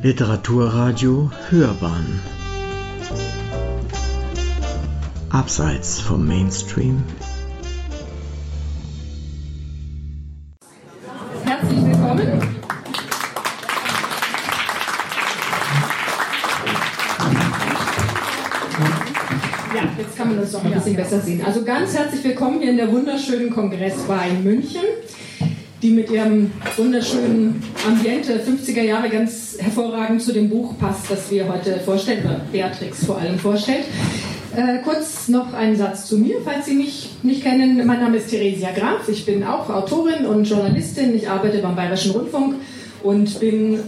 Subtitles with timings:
[0.00, 2.20] Literaturradio Hörbahn
[5.28, 7.02] Abseits vom Mainstream
[11.44, 12.58] Herzlich willkommen.
[19.74, 21.44] Ja, jetzt kann man das doch ein bisschen besser sehen.
[21.44, 24.84] Also ganz herzlich willkommen hier in der wunderschönen Kongressbar in München,
[25.82, 31.48] die mit ihrem wunderschönen Ambiente 50er Jahre ganz hervorragend zu dem Buch passt, das wir
[31.48, 33.84] heute vorstellen, oder Beatrix vor allem vorstellt.
[34.56, 37.86] Äh, kurz noch ein Satz zu mir, falls Sie mich nicht kennen.
[37.86, 39.08] Mein Name ist Theresia Graf.
[39.08, 41.14] Ich bin auch Autorin und Journalistin.
[41.14, 42.56] Ich arbeite beim Bayerischen Rundfunk
[43.04, 43.78] und bin,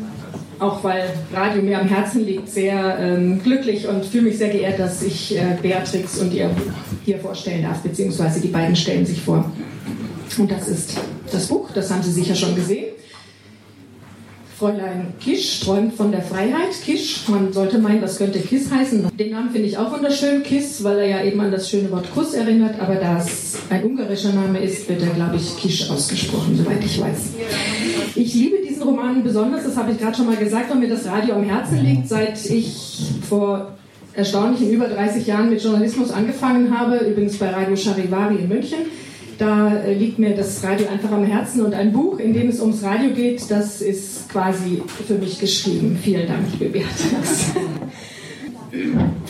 [0.60, 4.78] auch weil Radio mir am Herzen liegt, sehr ähm, glücklich und fühle mich sehr geehrt,
[4.78, 6.72] dass ich äh, Beatrix und ihr Buch
[7.04, 9.50] hier vorstellen darf, beziehungsweise die beiden stellen sich vor.
[10.38, 10.94] Und das ist
[11.30, 12.86] das Buch, das haben Sie sicher schon gesehen.
[14.60, 16.72] Fräulein Kisch träumt von der Freiheit.
[16.84, 19.08] Kisch, man sollte meinen, das könnte Kiss heißen.
[19.16, 22.12] Den Namen finde ich auch wunderschön, Kiss, weil er ja eben an das schöne Wort
[22.12, 22.78] Kuss erinnert.
[22.78, 27.00] Aber da es ein ungarischer Name ist, wird er, glaube ich, Kisch ausgesprochen, soweit ich
[27.00, 27.30] weiß.
[28.14, 31.06] Ich liebe diesen Roman besonders, das habe ich gerade schon mal gesagt, weil mir das
[31.06, 33.78] Radio am Herzen liegt, seit ich vor
[34.12, 38.80] erstaunlichen über 30 Jahren mit Journalismus angefangen habe, übrigens bei Radio Charivari in München.
[39.40, 42.60] Da äh, liegt mir das Radio einfach am Herzen und ein Buch, in dem es
[42.60, 45.98] ums Radio geht, das ist quasi für mich geschrieben.
[46.02, 47.54] Vielen Dank, liebe Beatrix.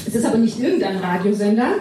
[0.04, 1.76] Es ist aber nicht irgendein Radiosender,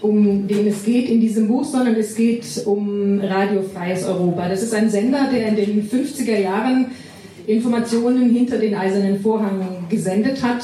[0.00, 4.48] um den es geht in diesem Buch, sondern es geht um Radio Freies Europa.
[4.48, 6.86] Das ist ein Sender, der in den 50er Jahren
[7.48, 10.62] Informationen hinter den eisernen Vorhang gesendet hat.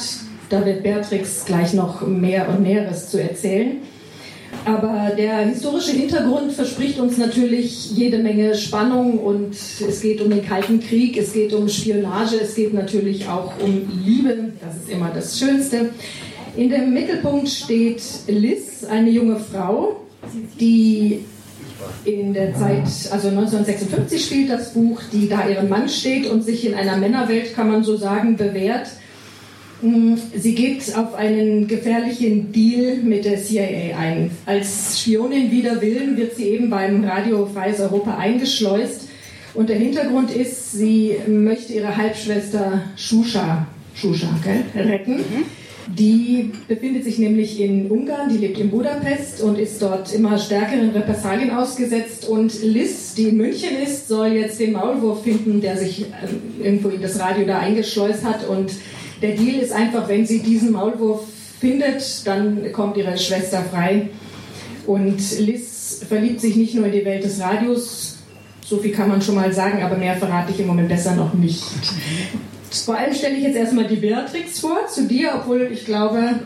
[0.49, 3.81] Da wird Beatrix gleich noch mehr und Näheres zu erzählen.
[4.65, 10.45] Aber der historische Hintergrund verspricht uns natürlich jede Menge Spannung und es geht um den
[10.45, 15.11] Kalten Krieg, es geht um Spionage, es geht natürlich auch um Liebe, das ist immer
[15.13, 15.89] das Schönste.
[16.55, 19.97] In dem Mittelpunkt steht Liz, eine junge Frau,
[20.59, 21.25] die
[22.05, 26.65] in der Zeit, also 1956 spielt das Buch, die da ihren Mann steht und sich
[26.65, 28.87] in einer Männerwelt, kann man so sagen, bewährt
[29.81, 34.31] Sie geht auf einen gefährlichen Deal mit der CIA ein.
[34.45, 39.09] Als Spionin wider Willen wird sie eben beim Radio Freies Europa eingeschleust.
[39.53, 45.17] Und der Hintergrund ist, sie möchte ihre Halbschwester Shusha, Shusha gell, retten.
[45.17, 45.45] Mhm.
[45.87, 50.91] Die befindet sich nämlich in Ungarn, die lebt in Budapest und ist dort immer stärkeren
[50.91, 52.27] Repressalien ausgesetzt.
[52.27, 56.89] Und Liz, die in München ist, soll jetzt den Maulwurf finden, der sich ähm, irgendwo
[56.89, 58.71] in das Radio da eingeschleust hat und
[59.23, 61.21] der Deal ist einfach, wenn sie diesen Maulwurf
[61.59, 64.09] findet, dann kommt ihre Schwester frei.
[64.85, 68.17] Und Liz verliebt sich nicht nur in die Welt des Radios,
[68.65, 71.33] so viel kann man schon mal sagen, aber mehr verrate ich im Moment besser noch
[71.33, 71.63] nicht.
[72.85, 76.39] Vor allem stelle ich jetzt erstmal die Beatrix vor, zu dir, obwohl ich glaube,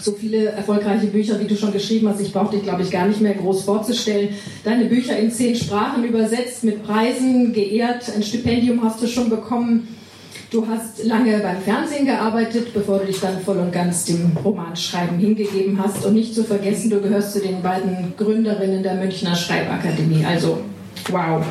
[0.00, 3.06] so viele erfolgreiche Bücher, wie du schon geschrieben hast, ich brauche dich, glaube ich, gar
[3.06, 4.30] nicht mehr groß vorzustellen.
[4.64, 9.95] Deine Bücher in zehn Sprachen übersetzt, mit Preisen geehrt, ein Stipendium hast du schon bekommen.
[10.48, 15.18] Du hast lange beim Fernsehen gearbeitet, bevor du dich dann voll und ganz dem Romanschreiben
[15.18, 16.04] hingegeben hast.
[16.04, 20.24] Und nicht zu vergessen, du gehörst zu den beiden Gründerinnen der Münchner Schreibakademie.
[20.24, 20.60] Also,
[21.10, 21.44] wow.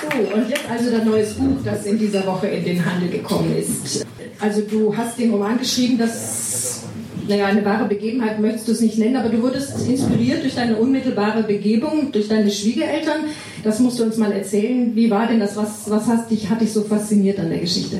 [0.00, 3.54] So, und jetzt also das neues Buch, das in dieser Woche in den Handel gekommen
[3.54, 4.06] ist.
[4.40, 6.84] Also du hast den Roman geschrieben, das
[7.28, 10.76] naja, eine wahre Begebenheit möchtest du es nicht nennen, aber du wurdest inspiriert durch deine
[10.76, 13.24] unmittelbare Begebung, durch deine Schwiegereltern.
[13.62, 14.94] Das musst du uns mal erzählen.
[14.94, 15.56] Wie war denn das?
[15.56, 17.96] Was, was hat, dich, hat dich so fasziniert an der Geschichte?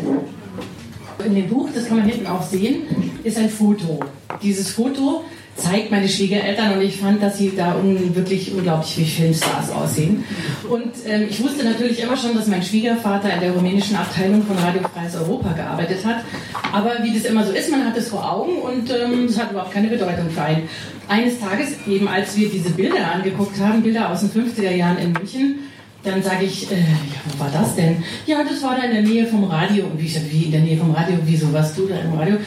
[1.25, 2.83] In dem Buch, das kann man hinten auch sehen,
[3.23, 4.01] ist ein Foto.
[4.43, 5.23] Dieses Foto
[5.57, 10.25] zeigt meine Schwiegereltern und ich fand, dass sie da un wirklich unglaublich wie Filmstars aussehen.
[10.69, 14.57] Und ähm, ich wusste natürlich immer schon, dass mein Schwiegervater in der rumänischen Abteilung von
[14.59, 16.25] Radio Freies Europa gearbeitet hat.
[16.73, 19.43] Aber wie das immer so ist, man hat es vor Augen und ähm, es ähm,
[19.43, 20.69] hat überhaupt keine Bedeutung für einen.
[21.07, 25.13] Eines Tages, eben als wir diese Bilder angeguckt haben, Bilder aus den 50er Jahren in
[25.13, 25.59] München,
[26.05, 28.03] dann sage ich, äh, ja, wo war das denn?
[28.27, 29.85] Ja, das war da in der Nähe vom Radio.
[29.85, 31.17] Und wie ich sage, wie in der Nähe vom Radio?
[31.25, 32.39] Wieso warst du da im Radio?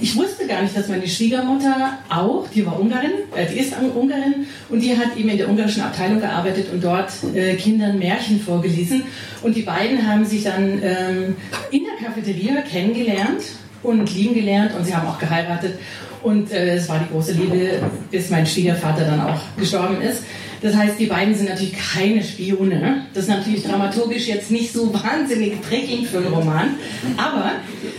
[0.00, 4.46] Ich wusste gar nicht, dass meine Schwiegermutter auch, die war Ungarin, äh, die ist Ungarin
[4.70, 9.02] und die hat eben in der ungarischen Abteilung gearbeitet und dort äh, Kindern Märchen vorgelesen.
[9.42, 11.36] Und die beiden haben sich dann ähm,
[11.70, 13.42] in der Cafeteria kennengelernt
[13.82, 15.78] und lieben gelernt und sie haben auch geheiratet.
[16.22, 17.80] Und äh, es war die große Liebe,
[18.10, 20.22] bis mein Schwiegervater dann auch gestorben ist.
[20.60, 23.06] Das heißt, die beiden sind natürlich keine Spione.
[23.12, 26.76] Das ist natürlich dramaturgisch jetzt nicht so wahnsinnig prägend für einen Roman.
[27.16, 27.50] Aber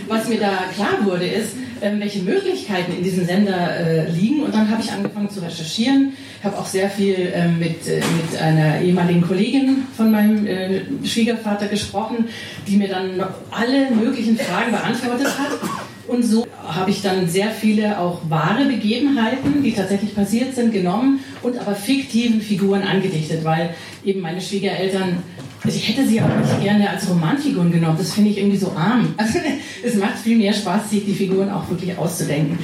[0.08, 4.42] was mir da klar wurde, ist, welche Möglichkeiten in diesem Sender äh, liegen.
[4.42, 6.12] Und dann habe ich angefangen zu recherchieren.
[6.38, 10.82] Ich habe auch sehr viel ähm, mit, äh, mit einer ehemaligen Kollegin von meinem äh,
[11.04, 12.28] Schwiegervater gesprochen,
[12.66, 15.93] die mir dann alle möglichen Fragen beantwortet hat.
[16.06, 21.20] Und so habe ich dann sehr viele auch wahre Begebenheiten, die tatsächlich passiert sind, genommen
[21.42, 23.74] und aber fiktiven Figuren angedichtet, weil
[24.04, 25.22] eben meine Schwiegereltern,
[25.62, 28.72] also ich hätte sie auch nicht gerne als Romanfiguren genommen, das finde ich irgendwie so
[28.72, 29.14] arm.
[29.18, 29.38] Also
[29.82, 32.58] es macht viel mehr Spaß, sich die Figuren auch wirklich auszudenken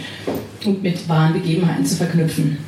[0.64, 2.58] und mit wahren Begebenheiten zu verknüpfen.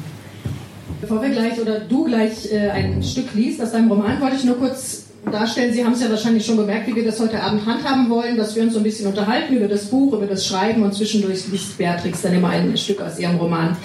[1.00, 4.44] Bevor wir gleich oder du gleich äh, ein Stück liest aus deinem Roman, wollte ich
[4.44, 5.72] nur kurz darstellen.
[5.72, 8.56] Sie haben es ja wahrscheinlich schon gemerkt, wie wir das heute Abend handhaben wollen, dass
[8.56, 11.78] wir uns so ein bisschen unterhalten über das Buch, über das Schreiben und zwischendurch liest
[11.78, 13.76] Beatrix dann immer ein Stück aus ihrem Roman.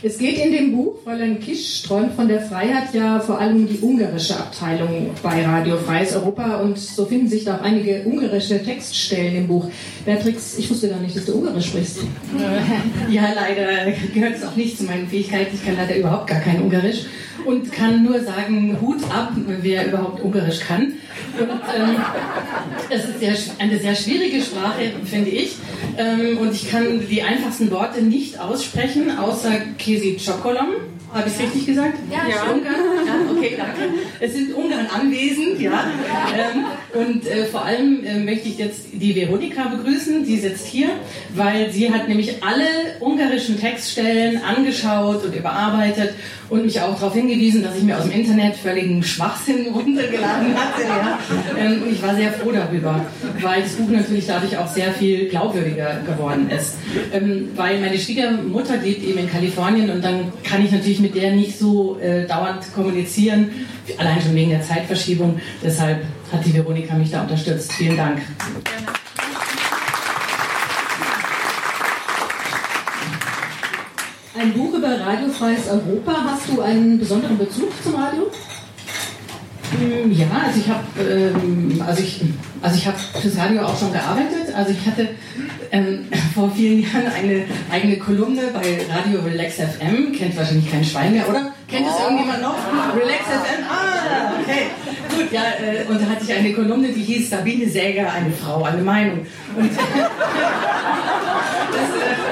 [0.00, 3.80] Es geht in dem Buch, Fräulein Kisch träumt von der Freiheit, ja vor allem die
[3.80, 9.34] ungarische Abteilung bei Radio Freies Europa und so finden sich da auch einige ungarische Textstellen
[9.34, 9.68] im Buch.
[10.04, 11.98] Beatrix, ich wusste gar nicht, dass du Ungarisch sprichst.
[13.10, 15.54] Ja, leider gehört es auch nicht zu meinen Fähigkeiten.
[15.54, 17.06] Ich kann leider überhaupt gar kein Ungarisch
[17.48, 20.92] und kann nur sagen, Hut ab, wer überhaupt Ungarisch kann.
[21.38, 21.96] Und ähm,
[22.90, 25.56] es ist sehr, eine sehr schwierige Sprache, finde ich.
[25.96, 30.74] Ähm, und ich kann die einfachsten Worte nicht aussprechen, außer Kesi Chokolom.
[31.14, 31.98] Habe ich es richtig gesagt?
[32.10, 32.52] Ja, ja.
[32.52, 32.74] Ungarn?
[33.06, 33.94] Ja, okay, danke.
[34.20, 35.86] Es sind Ungarn anwesend, ja.
[36.36, 40.88] Ähm, und äh, vor allem äh, möchte ich jetzt die Veronika begrüßen, die sitzt hier,
[41.34, 42.64] weil sie hat nämlich alle
[43.00, 46.14] ungarischen Textstellen angeschaut und überarbeitet
[46.48, 50.82] und mich auch darauf hingewiesen, dass ich mir aus dem Internet völligen Schwachsinn runtergeladen hatte.
[50.82, 51.18] Ja.
[51.58, 53.04] Ähm, und ich war sehr froh darüber,
[53.42, 56.76] weil das Buch natürlich dadurch auch sehr viel glaubwürdiger geworden ist.
[57.12, 61.32] Ähm, weil meine Schwiegermutter lebt eben in Kalifornien und dann kann ich natürlich mit der
[61.32, 63.50] nicht so äh, dauernd kommunizieren,
[63.98, 65.38] allein schon wegen der Zeitverschiebung.
[65.62, 65.98] Deshalb
[66.32, 67.72] hat die Veronika mich da unterstützt.
[67.72, 68.22] Vielen Dank.
[74.38, 76.12] Ein Buch über radiofreies Europa.
[76.24, 78.30] Hast du einen besonderen Bezug zum Radio?
[79.72, 82.22] Mm, Ja, also ich habe ähm, also ich,
[82.62, 84.54] also ich habe fürs Radio auch schon gearbeitet.
[84.54, 85.08] Also ich hatte
[85.70, 90.12] ähm, vor vielen Jahren eine eigene Kolumne bei Radio Relax FM.
[90.12, 91.52] Kennt wahrscheinlich kein Schwein mehr, oder?
[91.68, 92.54] Kennt es irgendjemand noch?
[92.96, 93.64] Relax FM?
[93.68, 94.66] Ah, okay.
[95.14, 98.62] Gut, ja, äh, und da hatte ich eine Kolumne, die hieß Sabine Säger, eine Frau,
[98.64, 99.26] eine Meinung.
[99.56, 99.80] Und das
[101.80, 102.27] äh,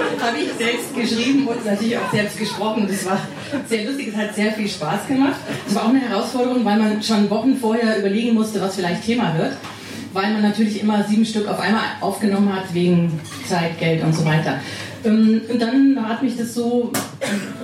[0.20, 2.86] habe ich selbst geschrieben und natürlich auch selbst gesprochen.
[2.88, 3.20] Das war
[3.68, 5.36] sehr lustig, es hat sehr viel Spaß gemacht.
[5.66, 9.36] Es war auch eine Herausforderung, weil man schon Wochen vorher überlegen musste, was vielleicht Thema
[9.36, 9.52] wird.
[10.12, 14.24] Weil man natürlich immer sieben Stück auf einmal aufgenommen hat, wegen Zeit, Geld und so
[14.24, 14.58] weiter.
[15.04, 16.90] Ähm, Und dann hat mich das so,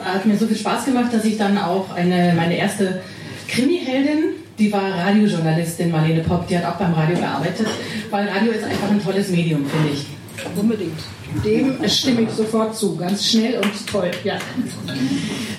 [0.05, 3.03] hat mir so viel Spaß gemacht, dass ich dann auch eine, meine erste
[3.49, 7.67] Krimi-Heldin, die war Radiojournalistin Marlene Popp, die hat auch beim Radio gearbeitet,
[8.11, 10.07] weil Radio ist einfach ein tolles Medium, finde ich.
[10.55, 10.99] Unbedingt.
[11.45, 12.97] Dem stimme ich sofort zu.
[12.97, 14.11] Ganz schnell und toll.
[14.25, 14.39] Ja.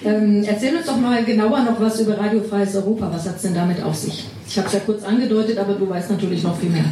[0.06, 3.10] Ähm, erzähl uns doch mal genauer noch was über Radiofreies Europa.
[3.14, 4.26] Was hat es denn damit auf sich?
[4.48, 6.86] Ich habe es ja kurz angedeutet, aber du weißt natürlich noch viel mehr.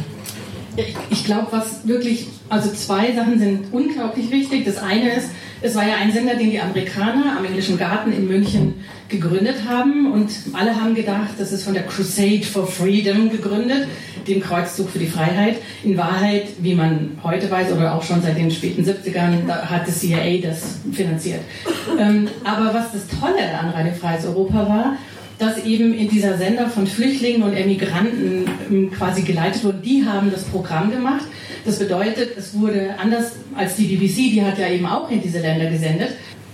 [0.76, 4.64] Ich, ich glaube, was wirklich, also zwei Sachen sind unglaublich wichtig.
[4.66, 5.28] Das eine ist,
[5.66, 8.74] es war ja ein Sender, den die Amerikaner am Englischen Garten in München
[9.08, 13.88] gegründet haben und alle haben gedacht, das ist von der Crusade for Freedom gegründet,
[14.28, 15.56] dem Kreuzzug für die Freiheit.
[15.82, 19.88] In Wahrheit, wie man heute weiß oder auch schon seit den späten 70ern, da hat
[19.88, 21.40] das CIA das finanziert.
[21.98, 24.96] Ähm, aber was das Tolle an Radio Freies Europa war,
[25.38, 29.78] dass eben in dieser Sender von Flüchtlingen und Emigranten ähm, quasi geleitet wurde.
[29.84, 31.26] Die haben das Programm gemacht.
[31.64, 35.40] Das bedeutet, es wurde anders als die BBC, die hat ja eben auch in diese
[35.40, 36.10] Länder gesendet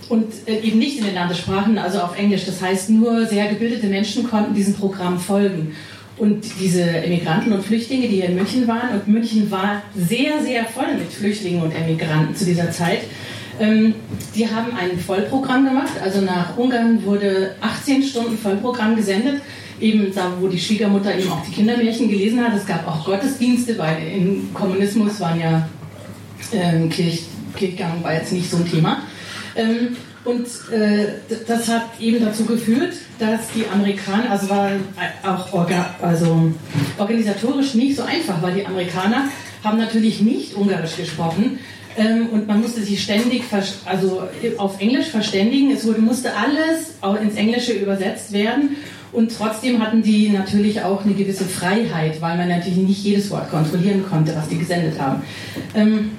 [0.09, 2.45] und äh, eben nicht in den Landessprachen, also auf Englisch.
[2.45, 5.75] Das heißt, nur sehr gebildete Menschen konnten diesem Programm folgen.
[6.17, 10.65] Und diese Emigranten und Flüchtlinge, die hier in München waren, und München war sehr, sehr
[10.65, 12.99] voll mit Flüchtlingen und Emigranten zu dieser Zeit,
[13.59, 13.95] ähm,
[14.35, 15.93] die haben ein Vollprogramm gemacht.
[16.03, 19.41] Also nach Ungarn wurde 18 Stunden Vollprogramm gesendet.
[19.79, 22.55] Eben da, wo die Schwiegermutter eben auch die Kindermärchen gelesen hat.
[22.55, 25.67] Es gab auch Gottesdienste, weil im Kommunismus waren ja
[26.53, 27.23] ähm, Kirch,
[27.55, 29.01] Kirchgang war jetzt nicht so ein Thema.
[29.55, 29.95] Ähm,
[30.25, 31.07] und äh,
[31.47, 34.69] das hat eben dazu geführt, dass die Amerikaner, also war
[35.23, 36.53] auch orga, also
[36.97, 39.25] organisatorisch nicht so einfach, weil die Amerikaner
[39.63, 41.59] haben natürlich nicht Ungarisch gesprochen
[41.97, 43.43] ähm, und man musste sich ständig
[43.85, 44.23] also
[44.57, 45.71] auf Englisch verständigen.
[45.71, 48.77] Es wurde, musste alles auch ins Englische übersetzt werden
[49.13, 53.49] und trotzdem hatten die natürlich auch eine gewisse Freiheit, weil man natürlich nicht jedes Wort
[53.49, 55.21] kontrollieren konnte, was die gesendet haben.
[55.75, 56.11] Ähm,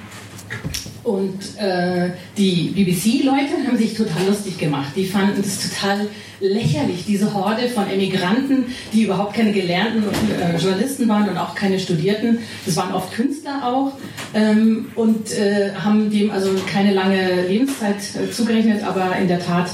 [1.05, 4.93] Und äh, die BBC-Leute haben sich total lustig gemacht.
[4.97, 6.07] Die fanden es total
[6.41, 11.79] lächerlich, diese Horde von Emigranten, die überhaupt keine gelernten äh, Journalisten waren und auch keine
[11.79, 12.39] Studierten.
[12.65, 13.93] Das waren oft Künstler auch
[14.35, 19.71] ähm, und äh, haben dem also keine lange Lebenszeit äh, zugerechnet, aber in der Tat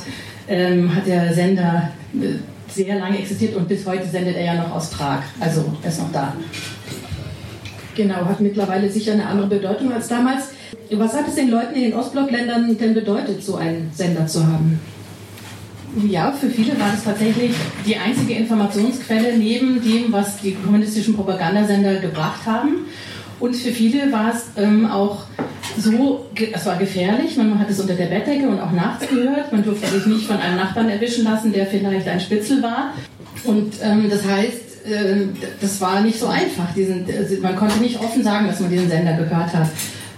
[0.48, 2.34] ähm, hat der Sender äh,
[2.68, 5.22] sehr lange existiert und bis heute sendet er ja noch aus Prag.
[5.38, 6.34] Also er ist noch da.
[7.96, 10.50] Genau, hat mittlerweile sicher eine andere Bedeutung als damals.
[10.92, 14.80] Was hat es den Leuten in den Ostblockländern denn bedeutet, so einen Sender zu haben?
[16.08, 17.52] Ja, für viele war das tatsächlich
[17.84, 22.86] die einzige Informationsquelle neben dem, was die kommunistischen Propagandasender gebracht haben.
[23.40, 25.24] Und für viele war es ähm, auch
[25.78, 29.50] so, es war gefährlich, man hat es unter der Bettdecke und auch nachts gehört.
[29.50, 32.92] Man durfte sich nicht von einem Nachbarn erwischen lassen, der vielleicht ein Spitzel war.
[33.44, 35.26] Und ähm, das heißt, äh,
[35.60, 36.72] das war nicht so einfach.
[36.74, 39.68] Diesen, also man konnte nicht offen sagen, dass man diesen Sender gehört hat.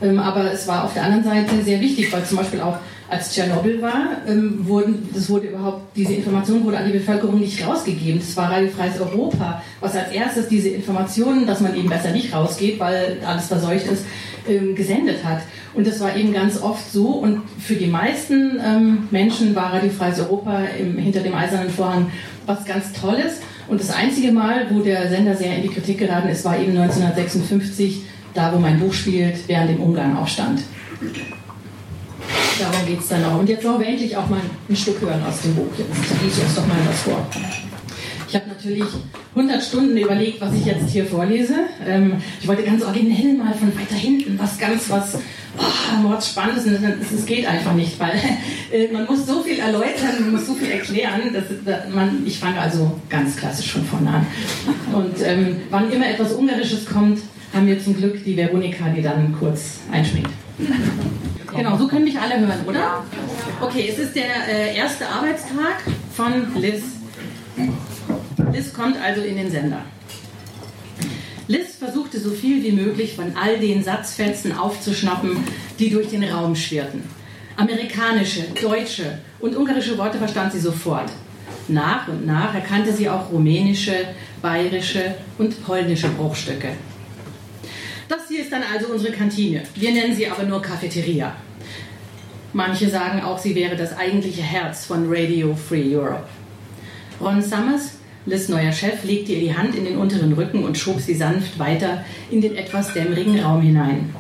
[0.03, 2.79] Ähm, aber es war auf der anderen Seite sehr wichtig, weil zum Beispiel auch
[3.13, 7.67] als Tschernobyl war, ähm, wurden, das wurde überhaupt, diese Information wurde an die Bevölkerung nicht
[7.67, 8.21] rausgegeben.
[8.21, 12.35] Das war Radio Freies Europa, was als erstes diese Informationen, dass man eben besser nicht
[12.35, 14.07] rausgeht, weil alles verseucht ist,
[14.49, 15.43] ähm, gesendet hat.
[15.75, 17.09] Und das war eben ganz oft so.
[17.09, 22.11] Und für die meisten ähm, Menschen war Radio Freies Europa im, hinter dem eisernen Vorhang
[22.47, 23.41] was ganz Tolles.
[23.69, 26.77] Und das einzige Mal, wo der Sender sehr in die Kritik geraten ist, war eben
[26.77, 28.03] 1956
[28.35, 30.63] da wo mein Buch spielt, während dem Ungarnaufstand.
[32.59, 33.39] Darum geht es dann auch.
[33.39, 35.73] Und jetzt wollen wir endlich auch mal ein Stück hören aus dem Buch.
[35.77, 37.27] Jetzt lese ich uns doch mal was vor.
[38.29, 38.85] Ich habe natürlich
[39.35, 41.55] 100 Stunden überlegt, was ich jetzt hier vorlese.
[41.87, 45.19] Ähm, ich wollte ganz originell mal von weiter hinten was ganz, was
[45.59, 46.65] oh, Mordspannendes.
[47.15, 48.13] Es geht einfach nicht, weil
[48.73, 51.33] äh, man muss so viel erläutern, man muss so viel erklären.
[51.35, 54.27] Dass, dass man, ich fange also ganz klassisch von vorne an.
[54.93, 57.19] Und ähm, wann immer etwas Ungarisches kommt,
[57.53, 60.31] haben wir zum Glück die Veronika, die dann kurz einschminkt.
[61.55, 63.05] Genau, so können mich alle hören, oder?
[63.61, 65.83] Okay, es ist der äh, erste Arbeitstag
[66.15, 66.83] von Liz.
[68.53, 69.83] Liz kommt also in den Sender.
[71.49, 75.37] Liz versuchte so viel wie möglich von all den Satzfetzen aufzuschnappen,
[75.79, 77.03] die durch den Raum schwirrten.
[77.57, 81.11] Amerikanische, deutsche und ungarische Worte verstand sie sofort.
[81.69, 83.93] Nach und nach erkannte sie auch rumänische,
[84.41, 86.69] bayerische und polnische Bruchstücke.
[88.13, 89.63] Das hier ist dann also unsere Kantine.
[89.75, 91.35] Wir nennen sie aber nur Cafeteria.
[92.53, 96.29] Manche sagen auch, sie wäre das eigentliche Herz von Radio Free Europe.
[97.23, 97.93] Ron Summers,
[98.27, 101.59] Liz neuer Chef, legte ihr die Hand in den unteren Rücken und schob sie sanft
[101.59, 104.15] weiter in den etwas dämmerigen Raum hinein.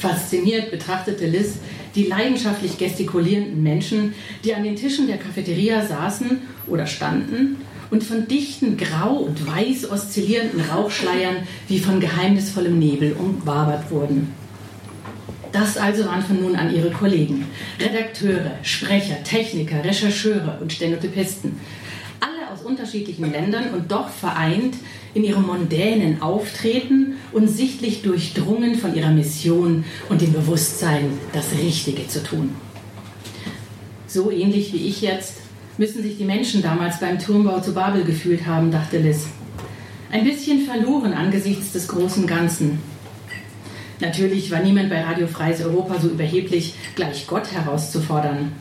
[0.00, 1.58] Fasziniert betrachtete Liz
[1.94, 7.58] die leidenschaftlich gestikulierenden Menschen, die an den Tischen der Cafeteria saßen oder standen
[7.90, 14.32] und von dichten Grau- und Weiß oszillierenden Rauchschleiern wie von geheimnisvollem Nebel umwabert wurden.
[15.52, 17.46] Das also waren von nun an ihre Kollegen.
[17.80, 21.58] Redakteure, Sprecher, Techniker, Rechercheure und Stenotypisten.
[22.20, 24.76] Alle aus unterschiedlichen Ländern und doch vereint
[25.12, 32.06] in ihrem mondänen Auftreten und sichtlich durchdrungen von ihrer Mission und dem Bewusstsein, das Richtige
[32.06, 32.54] zu tun.
[34.06, 35.39] So ähnlich wie ich jetzt
[35.80, 39.28] müssen sich die Menschen damals beim Turmbau zu Babel gefühlt haben, dachte Liz.
[40.12, 42.80] Ein bisschen verloren angesichts des großen Ganzen.
[43.98, 48.52] Natürlich war niemand bei Radio Freies Europa so überheblich, gleich Gott herauszufordern.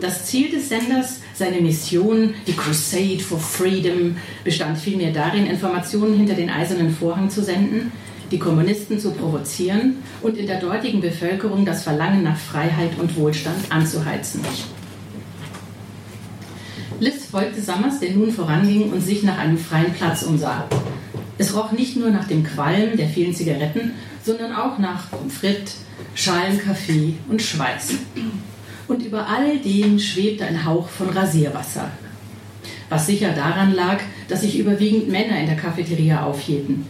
[0.00, 6.34] Das Ziel des Senders, seine Mission, die Crusade for Freedom, bestand vielmehr darin, Informationen hinter
[6.34, 7.92] den eisernen Vorhang zu senden,
[8.30, 13.70] die Kommunisten zu provozieren und in der dortigen Bevölkerung das Verlangen nach Freiheit und Wohlstand
[13.70, 14.40] anzuheizen.
[17.04, 20.66] Liz folgte Summers, der nun voranging und sich nach einem freien Platz umsah.
[21.36, 23.92] Es roch nicht nur nach dem Qualm der vielen Zigaretten,
[24.24, 25.80] sondern auch nach Pommes frites,
[26.14, 27.90] Schalenkaffee und Schweiß.
[28.88, 31.90] Und über all dem schwebte ein Hauch von Rasierwasser.
[32.88, 36.86] Was sicher daran lag, dass sich überwiegend Männer in der Cafeteria aufhielten.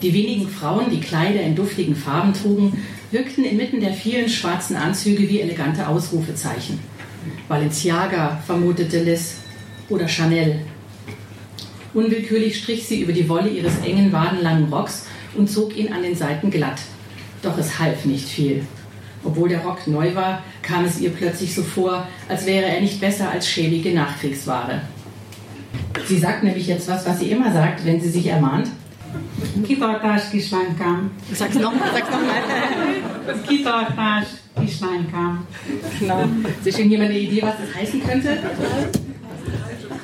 [0.00, 5.28] Die wenigen Frauen, die Kleider in duftigen Farben trugen, wirkten inmitten der vielen schwarzen Anzüge
[5.28, 6.78] wie elegante Ausrufezeichen.
[7.48, 9.38] Balenciaga, vermutete Liz,
[9.88, 10.60] oder Chanel.
[11.94, 16.14] Unwillkürlich strich sie über die Wolle ihres engen, wadenlangen Rocks und zog ihn an den
[16.14, 16.80] Seiten glatt.
[17.42, 18.66] Doch es half nicht viel.
[19.24, 23.00] Obwohl der Rock neu war, kam es ihr plötzlich so vor, als wäre er nicht
[23.00, 24.82] besser als schäbige Nachkriegsware.
[26.06, 28.68] Sie sagt nämlich jetzt was, was sie immer sagt, wenn sie sich ermahnt.
[29.66, 31.10] Kitartás kislánykám.
[31.32, 32.42] Sag's nochmal, sag's nochmal.
[33.48, 34.26] Kitartás
[34.60, 35.46] kislánykám.
[36.00, 36.24] Genau.
[36.64, 38.38] Ist schon jemand eine Idee, was das heißen könnte?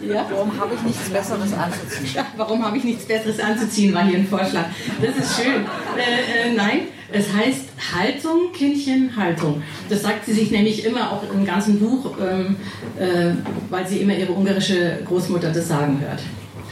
[0.08, 0.26] Ja?
[0.30, 2.10] Warum habe ich nichts Besseres anzuziehen?
[2.14, 4.66] Ja, warum habe ich nichts Besseres anzuziehen, war hier ein Vorschlag.
[5.00, 5.64] Das ist schön.
[5.96, 6.80] Äh, äh, nein,
[7.12, 9.62] Es heißt Haltung, Kindchen, Haltung.
[9.88, 12.56] Das sagt sie sich nämlich immer auch im ganzen Buch, ähm,
[12.98, 13.34] äh,
[13.68, 16.22] weil sie immer ihre ungarische Großmutter das sagen hört.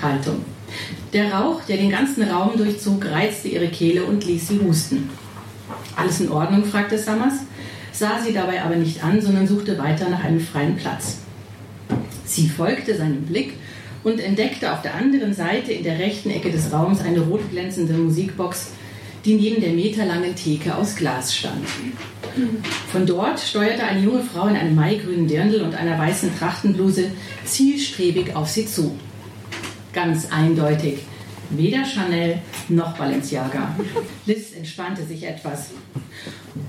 [0.01, 0.45] Haltung.
[1.13, 5.11] Der Rauch, der den ganzen Raum durchzog, reizte ihre Kehle und ließ sie husten.
[5.97, 6.65] Alles in Ordnung?
[6.65, 7.35] fragte Summers,
[7.93, 11.19] sah sie dabei aber nicht an, sondern suchte weiter nach einem freien Platz.
[12.31, 13.55] Sie folgte seinem Blick
[14.05, 17.95] und entdeckte auf der anderen Seite in der rechten Ecke des Raums eine rot glänzende
[17.95, 18.69] Musikbox,
[19.25, 21.67] die neben der meterlangen Theke aus Glas stand.
[22.93, 27.11] Von dort steuerte eine junge Frau in einem maigrünen Dirndl und einer weißen Trachtenbluse
[27.45, 28.97] zielstrebig auf sie zu.
[29.93, 30.99] Ganz eindeutig.
[31.51, 32.39] Weder Chanel
[32.69, 33.75] noch Balenciaga.
[34.27, 35.71] Liz entspannte sich etwas.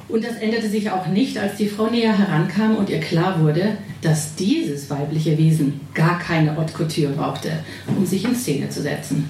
[0.07, 3.77] Und das änderte sich auch nicht, als die Frau näher herankam und ihr klar wurde,
[4.01, 7.51] dass dieses weibliche Wesen gar keine Haute Couture brauchte,
[7.87, 9.29] um sich in Szene zu setzen.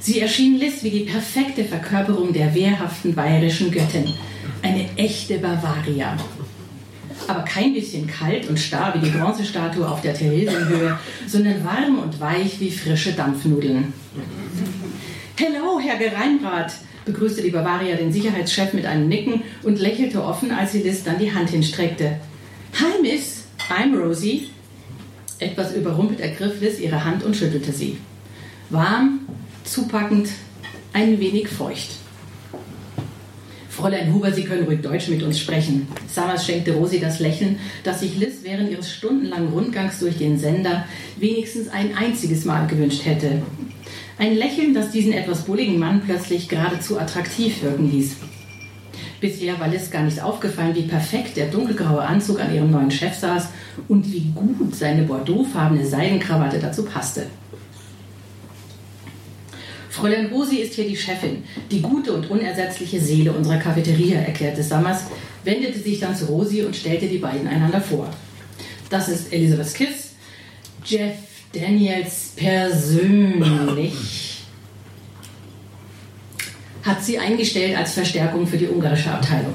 [0.00, 4.14] Sie erschien Liz wie die perfekte Verkörperung der wehrhaften bayerischen Göttin.
[4.62, 6.16] Eine echte Bavaria.
[7.26, 12.20] Aber kein bisschen kalt und starr wie die Bronzestatue auf der Theresienhöhe, sondern warm und
[12.20, 13.92] weich wie frische Dampfnudeln.
[15.40, 16.72] Hello, Herr Geheimrat,
[17.04, 21.20] begrüßte die Bavaria den Sicherheitschef mit einem Nicken und lächelte offen, als sie Liz dann
[21.20, 22.16] die Hand hinstreckte.
[22.74, 24.48] Hi, Miss, I'm Rosie.
[25.38, 27.98] Etwas überrumpelt ergriff Liz ihre Hand und schüttelte sie.
[28.70, 29.20] Warm,
[29.62, 30.28] zupackend,
[30.92, 31.90] ein wenig feucht.
[33.70, 35.86] Fräulein Huber, Sie können ruhig Deutsch mit uns sprechen.
[36.12, 40.84] Summers schenkte Rosi das Lächeln, das sich Liz während ihres stundenlangen Rundgangs durch den Sender
[41.16, 43.40] wenigstens ein einziges Mal gewünscht hätte.
[44.18, 48.16] Ein Lächeln, das diesen etwas bulligen Mann plötzlich geradezu attraktiv wirken ließ.
[49.20, 53.14] Bisher war Liz gar nicht aufgefallen, wie perfekt der dunkelgraue Anzug an ihrem neuen Chef
[53.14, 53.48] saß
[53.86, 57.26] und wie gut seine bordeauxfarbene Seidenkrawatte dazu passte.
[59.88, 65.06] Fräulein Rosi ist hier die Chefin, die gute und unersetzliche Seele unserer Cafeteria, erklärte Summers,
[65.44, 68.08] wendete sich dann zu Rosi und stellte die beiden einander vor.
[68.90, 70.14] Das ist Elizabeth Kiss,
[70.84, 73.94] Jeff Daniels persönlich
[76.82, 79.54] hat sie eingestellt als Verstärkung für die ungarische Abteilung.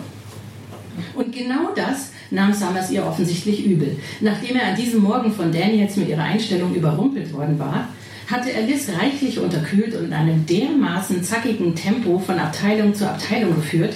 [1.16, 3.98] Und genau das nahm Summers ihr offensichtlich übel.
[4.22, 7.90] Nachdem er an diesem Morgen von Daniels mit ihrer Einstellung überrumpelt worden war,
[8.28, 13.56] hatte er Liz reichlich unterkühlt und in einem dermaßen zackigen Tempo von Abteilung zu Abteilung
[13.56, 13.96] geführt,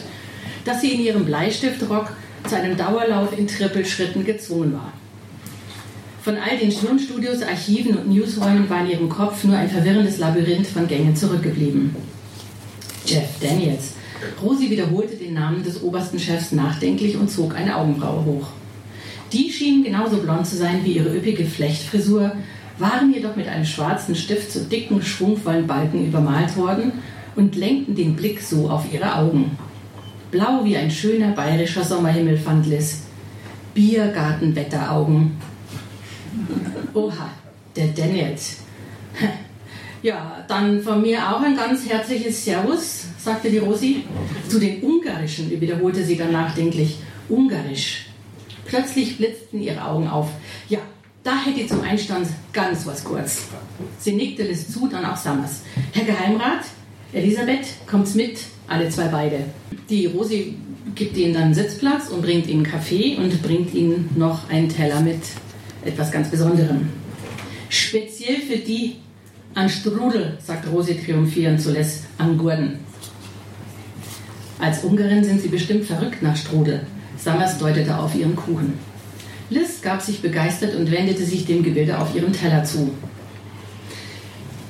[0.66, 2.12] dass sie in ihrem Bleistiftrock
[2.48, 4.94] zu einem Dauerlauf in Trippelschritten gezwungen war.
[6.28, 10.68] Von all den Tonstudios, Archiven und Newsräumen war in ihrem Kopf nur ein verwirrendes Labyrinth
[10.68, 11.96] von Gängen zurückgeblieben.
[13.06, 13.94] Jeff Daniels.
[14.44, 18.48] Rosi wiederholte den Namen des obersten Chefs nachdenklich und zog eine Augenbraue hoch.
[19.32, 22.34] Die schien genauso blond zu sein wie ihre üppige Flechtfrisur,
[22.78, 26.92] waren jedoch mit einem schwarzen Stift zu dicken, schwungvollen Balken übermalt worden
[27.38, 29.58] und lenkten den Blick so auf ihre Augen.
[30.32, 33.04] Blau wie ein schöner bayerischer Sommerhimmel fand Liz.
[33.74, 35.38] Biergartenwetteraugen.
[36.94, 37.30] Oha,
[37.76, 38.58] der Daniels.
[40.04, 44.04] Ja, dann von mir auch ein ganz herzliches Servus, sagte die Rosi.
[44.48, 47.00] Zu den Ungarischen, wiederholte sie dann nachdenklich.
[47.30, 48.06] Ungarisch.
[48.66, 50.30] Plötzlich blitzten ihre Augen auf.
[50.70, 50.80] Ja,
[51.24, 53.48] da hätte ich zum Einstand ganz was kurz.
[54.00, 55.62] Sie nickte Liz zu, dann auch Summers.
[55.94, 56.66] Herr Geheimrat,
[57.12, 59.40] Elisabeth, kommt's mit, alle zwei beide.
[59.90, 60.56] Die Rosi
[60.96, 65.22] gibt ihnen dann Sitzplatz und bringt ihnen Kaffee und bringt ihnen noch einen Teller mit
[65.88, 66.90] etwas ganz Besonderem.
[67.70, 68.98] Speziell für die
[69.54, 72.80] an Strudel, sagt Rosi triumphierend zu Les, an Gurden.
[74.60, 76.82] Als Ungarin sind sie bestimmt verrückt nach Strudel.
[77.18, 78.74] Summers deutete auf ihren Kuchen.
[79.50, 82.92] Liz gab sich begeistert und wendete sich dem Gebilde auf ihrem Teller zu.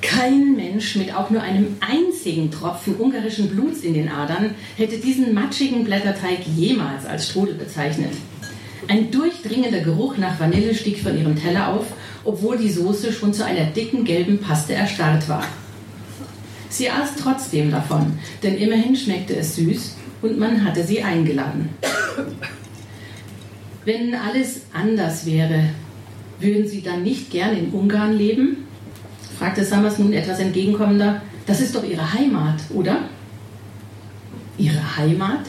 [0.01, 5.33] Kein Mensch mit auch nur einem einzigen Tropfen ungarischen Bluts in den Adern hätte diesen
[5.33, 8.11] matschigen Blätterteig jemals als Strudel bezeichnet.
[8.87, 11.85] Ein durchdringender Geruch nach Vanille stieg von ihrem Teller auf,
[12.23, 15.43] obwohl die Soße schon zu einer dicken gelben Paste erstarrt war.
[16.69, 21.69] Sie aß trotzdem davon, denn immerhin schmeckte es süß und man hatte sie eingeladen.
[23.85, 25.69] Wenn alles anders wäre,
[26.39, 28.65] würden Sie dann nicht gern in Ungarn leben?
[29.39, 31.21] fragte Summers nun etwas entgegenkommender.
[31.45, 33.03] Das ist doch Ihre Heimat, oder?
[34.57, 35.45] Ihre Heimat?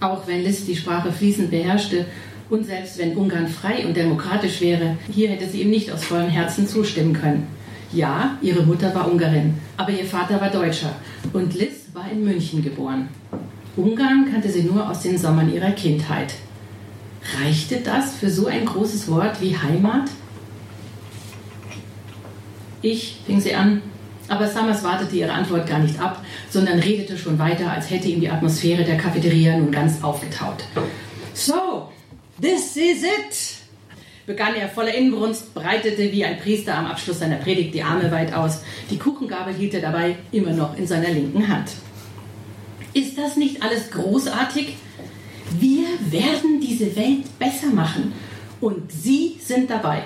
[0.00, 2.06] Auch wenn Liz die Sprache fließend beherrschte
[2.50, 6.30] und selbst wenn Ungarn frei und demokratisch wäre, hier hätte sie ihm nicht aus vollem
[6.30, 7.46] Herzen zustimmen können.
[7.92, 10.94] Ja, ihre Mutter war Ungarin, aber ihr Vater war Deutscher
[11.32, 13.08] und Liz war in München geboren.
[13.76, 16.34] Ungarn kannte sie nur aus den Sommern ihrer Kindheit.
[17.42, 20.10] Reichte das für so ein großes Wort wie Heimat?
[22.82, 23.82] Ich, fing sie an,
[24.28, 28.20] Aber Summers wartete ihre Antwort gar nicht ab, sondern redete schon weiter, als hätte ihm
[28.20, 30.64] die Atmosphäre der Cafeteria nun ganz aufgetaut.
[31.32, 31.88] So,
[32.40, 33.58] this is it!
[34.28, 38.34] begann er voller Inbrunst, breitete wie ein Priester am Abschluss seiner Predigt die Arme weit
[38.34, 38.60] aus.
[38.90, 41.70] Die Kuchengabel hielt er dabei immer noch in seiner linken Hand.
[42.92, 44.76] Ist das nicht alles großartig?
[45.58, 48.12] Wir werden diese Welt besser machen
[48.60, 50.02] und Sie sind dabei.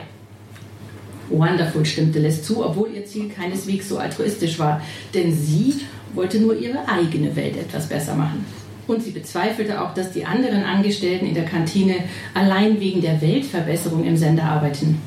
[1.29, 4.83] Wonderful stimmte Liz zu, obwohl ihr Ziel keineswegs so altruistisch war,
[5.15, 5.81] denn sie
[6.15, 8.45] wollte nur ihre eigene Welt etwas besser machen.
[8.87, 11.97] Und sie bezweifelte auch, dass die anderen Angestellten in der Kantine
[12.35, 15.01] allein wegen der Weltverbesserung im Sender arbeiten.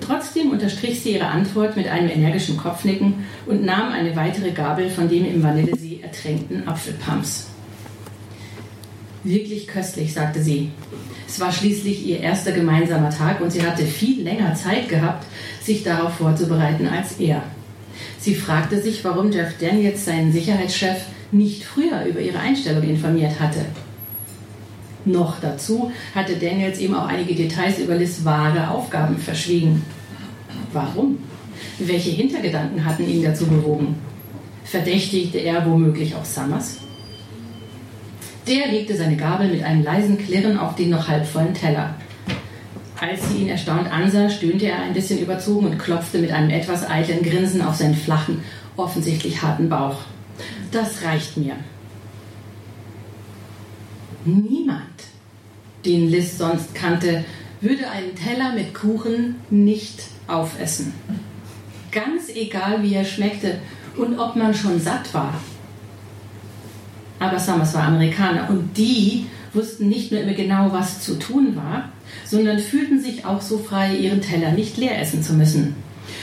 [0.00, 5.08] Trotzdem unterstrich sie ihre Antwort mit einem energischen Kopfnicken und nahm eine weitere Gabel von
[5.08, 7.48] dem im Vanillesee ertränkten Apfelpumps.
[9.22, 10.70] Wirklich köstlich, sagte sie.
[11.28, 15.26] Es war schließlich ihr erster gemeinsamer Tag und sie hatte viel länger Zeit gehabt,
[15.62, 17.42] sich darauf vorzubereiten als er.
[18.18, 20.96] Sie fragte sich, warum Jeff Daniels seinen Sicherheitschef
[21.32, 23.66] nicht früher über ihre Einstellung informiert hatte.
[25.04, 29.82] Noch dazu hatte Daniels ihm auch einige Details über Liz wahre Aufgaben verschwiegen.
[30.72, 31.18] Warum?
[31.78, 33.96] Welche Hintergedanken hatten ihn dazu bewogen?
[34.64, 36.78] Verdächtigte er womöglich auch Summers?
[38.46, 41.94] Der legte seine Gabel mit einem leisen Klirren auf den noch halbvollen Teller.
[43.00, 46.86] Als sie ihn erstaunt ansah, stöhnte er ein bisschen überzogen und klopfte mit einem etwas
[46.86, 48.42] eitlen Grinsen auf seinen flachen,
[48.76, 49.96] offensichtlich harten Bauch.
[50.70, 51.56] Das reicht mir.
[54.24, 54.84] Niemand,
[55.84, 57.24] den Liz sonst kannte,
[57.60, 60.92] würde einen Teller mit Kuchen nicht aufessen.
[61.90, 63.58] Ganz egal, wie er schmeckte
[63.96, 65.34] und ob man schon satt war.
[67.18, 71.90] Aber Summers war Amerikaner und die wussten nicht nur immer genau, was zu tun war,
[72.24, 75.74] sondern fühlten sich auch so frei, ihren Teller nicht leer essen zu müssen.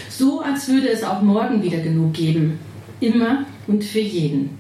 [0.10, 2.60] So, als würde es auch morgen wieder genug geben.
[2.99, 4.58] Immer und für jeden.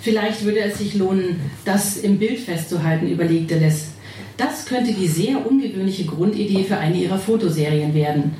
[0.00, 3.88] Vielleicht würde es sich lohnen, das im Bild festzuhalten, überlegte Liz.
[4.36, 8.34] Das könnte die sehr ungewöhnliche Grundidee für eine ihrer Fotoserien werden.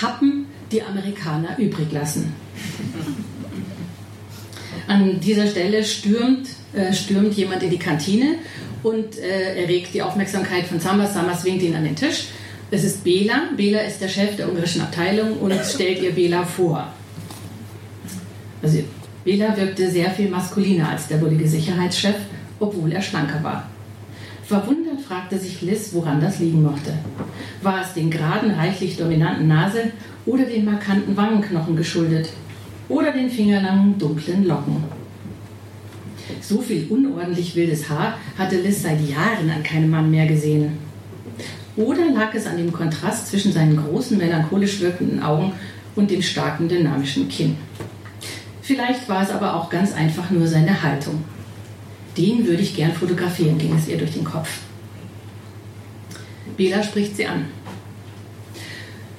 [0.00, 2.32] Happen die Amerikaner übrig lassen.
[4.86, 8.36] An dieser Stelle stürmt, äh, stürmt jemand in die Kantine
[8.82, 11.14] und äh, erregt die Aufmerksamkeit von Sambas.
[11.14, 12.28] Sambas winkt ihn an den Tisch.
[12.70, 13.50] Es ist Bela.
[13.56, 16.92] Bela ist der Chef der ungarischen Abteilung und stellt ihr Bela vor.
[18.62, 18.84] Also
[19.24, 22.16] Bela wirkte sehr viel maskuliner als der bullige Sicherheitschef,
[22.58, 23.68] obwohl er schlanker war.
[24.44, 26.92] Verwundert fragte sich Liz, woran das liegen mochte.
[27.62, 29.92] War es den geraden, reichlich dominanten Nase
[30.26, 32.30] oder den markanten Wangenknochen geschuldet?
[32.88, 34.82] Oder den fingerlangen, dunklen Locken?
[36.40, 40.78] So viel unordentlich wildes Haar hatte Liz seit Jahren an keinem Mann mehr gesehen.
[41.76, 45.52] Oder lag es an dem Kontrast zwischen seinen großen, melancholisch wirkenden Augen
[45.94, 47.56] und dem starken, dynamischen Kinn?
[48.62, 51.24] Vielleicht war es aber auch ganz einfach nur seine Haltung.
[52.16, 54.58] Den würde ich gern fotografieren, ging es ihr durch den Kopf.
[56.56, 57.46] Bela spricht sie an.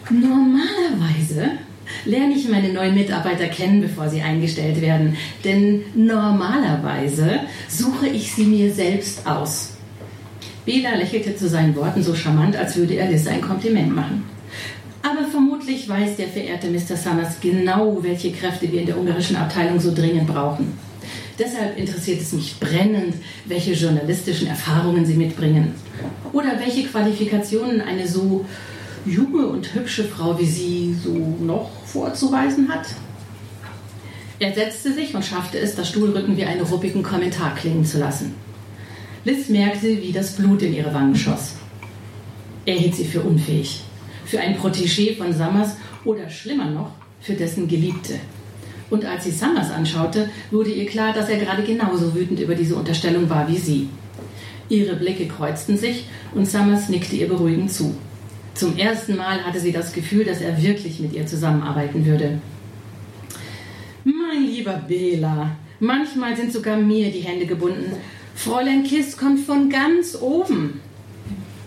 [0.10, 1.52] Normalerweise
[2.06, 5.18] lerne ich meine neuen Mitarbeiter kennen, bevor sie eingestellt werden.
[5.44, 9.78] Denn normalerweise suche ich sie mir selbst aus.
[10.66, 14.24] Bela lächelte zu seinen Worten so charmant, als würde er Liz ein Kompliment machen.
[15.04, 16.96] Aber vermutlich weiß der verehrte Mr.
[16.96, 20.78] Summers genau, welche Kräfte wir in der ungarischen Abteilung so dringend brauchen.
[21.40, 25.74] Deshalb interessiert es mich brennend, welche journalistischen Erfahrungen Sie mitbringen
[26.34, 28.46] oder welche Qualifikationen eine so
[29.06, 32.86] junge und hübsche Frau wie Sie so noch vorzuweisen hat.
[34.38, 38.36] Er setzte sich und schaffte es, das Stuhlrücken wie einen ruppigen Kommentar klingen zu lassen.
[39.26, 41.54] Liz merkte, wie das Blut in ihre Wangen schoss.
[42.66, 43.82] Er hielt sie für unfähig
[44.32, 48.14] für ein Protégé von Summers oder schlimmer noch, für dessen Geliebte.
[48.90, 52.76] Und als sie Summers anschaute, wurde ihr klar, dass er gerade genauso wütend über diese
[52.76, 53.90] Unterstellung war wie sie.
[54.70, 57.94] Ihre Blicke kreuzten sich und Summers nickte ihr beruhigend zu.
[58.54, 62.40] Zum ersten Mal hatte sie das Gefühl, dass er wirklich mit ihr zusammenarbeiten würde.
[64.06, 67.98] Mein lieber Bela, manchmal sind sogar mir die Hände gebunden.
[68.34, 70.80] Fräulein Kiss kommt von ganz oben.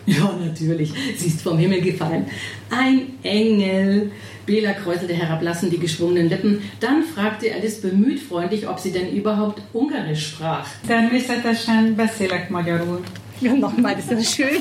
[0.07, 0.93] Ja, natürlich.
[1.17, 2.27] Sie ist vom Himmel gefallen.
[2.71, 4.11] Ein Engel.
[4.47, 6.61] Bela kräuselte herablassend die geschwungenen Lippen.
[6.81, 10.67] Dann fragte Alice bemüht freundlich, ob sie denn überhaupt Ungarisch sprach.
[10.87, 13.01] Természetesen beszélek magyarul.
[13.41, 14.61] Ja, nochmal, das ist schön.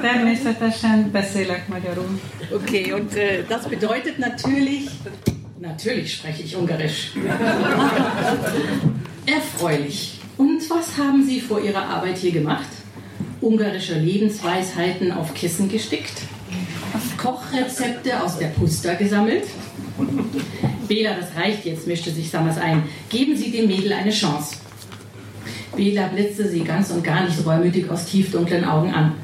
[0.00, 2.20] Természetesen beszélek magyarul.
[2.54, 4.88] Okay, und äh, Das bedeutet natürlich,
[5.58, 7.10] natürlich spreche ich Ungarisch.
[9.26, 10.20] Erfreulich.
[10.36, 12.68] Und was haben Sie vor Ihrer Arbeit hier gemacht?
[13.40, 16.22] Ungarische Lebensweisheiten auf Kissen gestickt?
[17.16, 19.44] Kochrezepte aus der Pusta gesammelt?
[20.88, 22.82] Bela, das reicht jetzt, mischte sich Summers ein.
[23.08, 24.56] Geben Sie dem Mädel eine Chance.
[25.76, 29.14] Bela blitzte sie ganz und gar nicht reumütig aus tiefdunklen Augen an.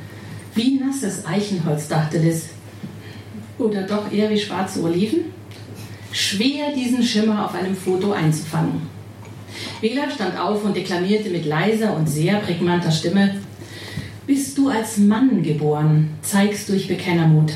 [0.54, 2.50] Wie nasses Eichenholz, dachte Liz.
[3.58, 5.32] Oder doch eher wie schwarze Oliven?
[6.12, 8.82] Schwer, diesen Schimmer auf einem Foto einzufangen.
[9.80, 13.40] Bela stand auf und deklamierte mit leiser und sehr prägnanter Stimme:
[14.26, 17.52] Bist du als Mann geboren, zeigst durch Bekennermut.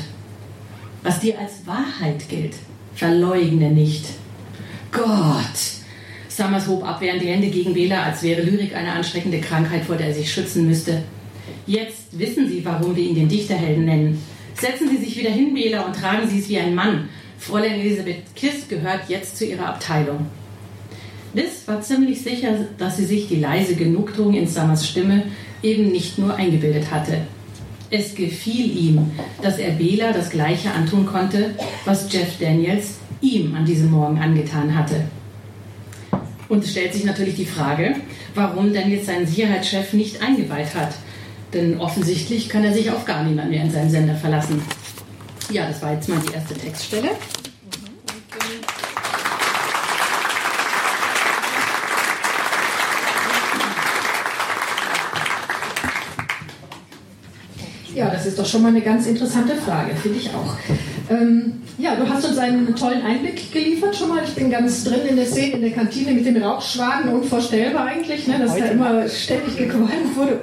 [1.01, 2.53] Was dir als Wahrheit gilt,
[2.93, 4.05] verleugne nicht.
[4.91, 5.79] Gott!
[6.27, 10.07] Summers hob abwehrend die Hände gegen Bela, als wäre Lyrik eine ansteckende Krankheit, vor der
[10.07, 11.03] er sich schützen müsste.
[11.65, 14.23] Jetzt wissen Sie, warum wir ihn den Dichterhelden nennen.
[14.53, 17.09] Setzen Sie sich wieder hin, Bela, und tragen Sie es wie ein Mann.
[17.39, 20.27] Fräulein Elisabeth Kiss gehört jetzt zu Ihrer Abteilung.
[21.33, 25.23] Liz war ziemlich sicher, dass sie sich die leise Genugtuung in Summers Stimme
[25.61, 27.19] eben nicht nur eingebildet hatte.
[27.91, 33.65] Es gefiel ihm, dass er Bela das Gleiche antun konnte, was Jeff Daniels ihm an
[33.65, 35.05] diesem Morgen angetan hatte.
[36.47, 37.95] Und es stellt sich natürlich die Frage,
[38.35, 40.93] warum denn jetzt sein Sicherheitschef nicht eingeweiht hat.
[41.53, 44.61] Denn offensichtlich kann er sich auf gar niemand mehr in seinem Sender verlassen.
[45.51, 47.09] Ja, das war jetzt mal die erste Textstelle.
[57.99, 60.55] Ja, das ist doch schon mal eine ganz interessante Frage, finde ich auch.
[61.09, 64.23] Ähm, ja, du hast uns einen tollen Einblick geliefert schon mal.
[64.23, 68.25] Ich bin ganz drin in der Szene, in der Kantine mit den Rauchschwaden, unvorstellbar eigentlich,
[68.25, 70.39] ne, dass da immer ständig gequalmt wurde.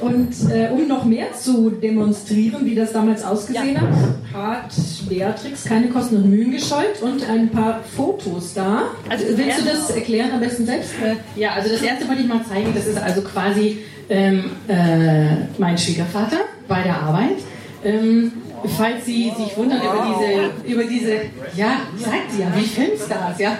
[0.00, 3.80] Und äh, um noch mehr zu demonstrieren, wie das damals ausgesehen ja.
[3.82, 4.72] hat, hat
[5.10, 8.84] Beatrix keine Kosten und Mühen gescheut und ein paar Fotos da.
[9.10, 10.92] Also willst du das erklären am besten selbst?
[11.04, 12.72] Äh, ja, also das erste wollte ich mal zeigen.
[12.74, 17.38] Das ist also quasi ähm, äh, mein Schwiegervater bei der Arbeit.
[17.84, 18.32] Ähm,
[18.76, 21.12] falls Sie sich wundern über diese, über diese,
[21.56, 23.56] ja, sagt sie ja, wie Filmstars, ja.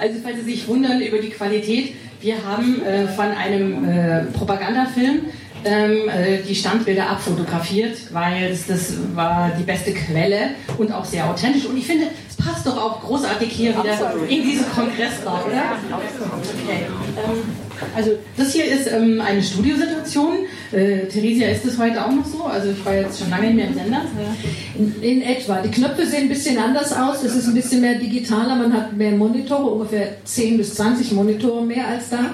[0.00, 5.20] Also falls Sie sich wundern über die Qualität, wir haben äh, von einem äh, Propagandafilm
[5.64, 11.28] ähm, äh, die Standbilder abfotografiert, weil das, das, war die beste Quelle und auch sehr
[11.28, 11.66] authentisch.
[11.66, 15.54] Und ich finde, es passt doch auch großartig hier wieder in diesen Kongressraum, oder?
[15.56, 16.86] Ja, okay.
[17.16, 20.38] Ähm, also das hier ist ähm, eine Studiosituation.
[20.72, 22.44] Äh, Theresia, ist das heute auch noch so?
[22.44, 24.02] Also ich war jetzt schon lange nicht mehr im Sender.
[24.78, 25.60] In, in, etwa.
[25.62, 27.22] Die Knöpfe sehen ein bisschen anders aus.
[27.22, 28.56] Es ist ein bisschen mehr digitaler.
[28.56, 32.30] Man hat mehr Monitore, ungefähr 10 bis 20 Monitore mehr als da.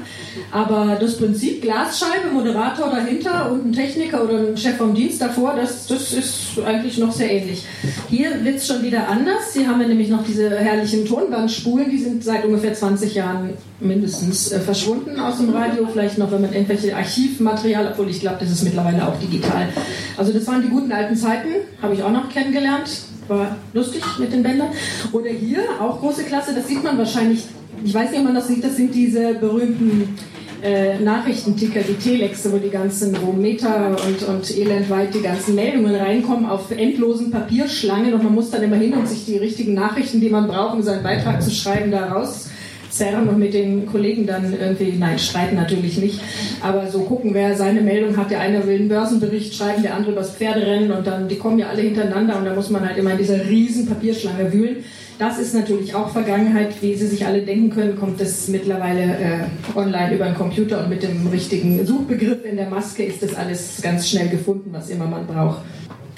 [0.51, 5.55] Aber das Prinzip, Glasscheibe, Moderator dahinter und ein Techniker oder ein Chef vom Dienst davor,
[5.57, 7.65] das, das ist eigentlich noch sehr ähnlich.
[8.09, 9.53] Hier wird es schon wieder anders.
[9.53, 14.53] Sie haben ja nämlich noch diese herrlichen Tonbandspulen, die sind seit ungefähr 20 Jahren mindestens
[14.53, 15.87] äh, verschwunden aus dem Radio.
[15.91, 19.69] Vielleicht noch, wenn man irgendwelche Archivmaterial, obwohl ich glaube, das ist mittlerweile auch digital.
[20.17, 21.49] Also das waren die guten alten Zeiten,
[21.83, 22.89] habe ich auch noch kennengelernt.
[23.29, 24.69] War lustig mit den Bändern.
[25.13, 27.45] Oder hier, auch große Klasse, das sieht man wahrscheinlich,
[27.83, 30.17] ich weiß nicht, ob man das sieht, das sind diese berühmten
[30.63, 36.47] äh, Nachrichtenticker, die Telexe, wo die ganzen, wo und, und elendweit die ganzen Meldungen reinkommen
[36.47, 40.31] auf endlosen Papierschlangen und man muss dann immer hin und sich die richtigen Nachrichten, die
[40.31, 42.49] man braucht, um seinen Beitrag zu schreiben, da raus
[42.97, 46.21] zerren und mit den Kollegen dann irgendwie, nein, streiten natürlich nicht,
[46.61, 48.31] aber so gucken, wer seine Meldung hat.
[48.31, 51.59] Der eine will einen Börsenbericht schreiben, der andere über das Pferderennen und dann, die kommen
[51.59, 54.77] ja alle hintereinander und da muss man halt immer in dieser riesen Papierschlange wühlen.
[55.19, 59.79] Das ist natürlich auch Vergangenheit, wie Sie sich alle denken können, kommt das mittlerweile äh,
[59.79, 63.81] online über den Computer und mit dem richtigen Suchbegriff in der Maske ist das alles
[63.81, 65.61] ganz schnell gefunden, was immer man braucht.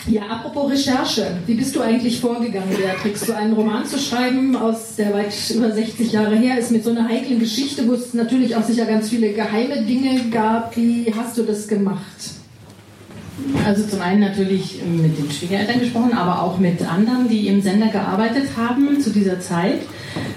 [0.09, 1.39] Ja, apropos Recherche.
[1.47, 3.27] Wie bist du eigentlich vorgegangen, Beatrix?
[3.27, 6.91] So einen Roman zu schreiben, aus der weit über 60 Jahre her ist, mit so
[6.91, 10.77] einer heiklen Geschichte, wo es natürlich auch sicher ganz viele geheime Dinge gab.
[10.77, 12.31] Wie hast du das gemacht?
[13.67, 17.89] Also zum einen natürlich mit den Schwiegereltern gesprochen, aber auch mit anderen, die im Sender
[17.89, 19.81] gearbeitet haben zu dieser Zeit.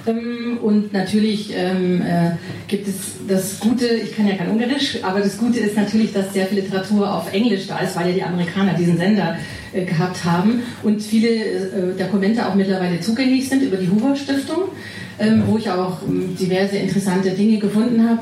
[0.06, 2.32] Ähm, und natürlich ähm, äh,
[2.68, 2.96] gibt es
[3.28, 6.60] das Gute, ich kann ja kein Ungarisch, aber das Gute ist natürlich, dass sehr viel
[6.60, 9.38] Literatur auf Englisch da ist, weil ja die Amerikaner diesen Sender
[9.74, 14.64] äh, gehabt haben und viele äh, Dokumente auch mittlerweile zugänglich sind über die Hoover Stiftung,
[15.20, 18.22] ähm, wo ich auch diverse interessante Dinge gefunden habe.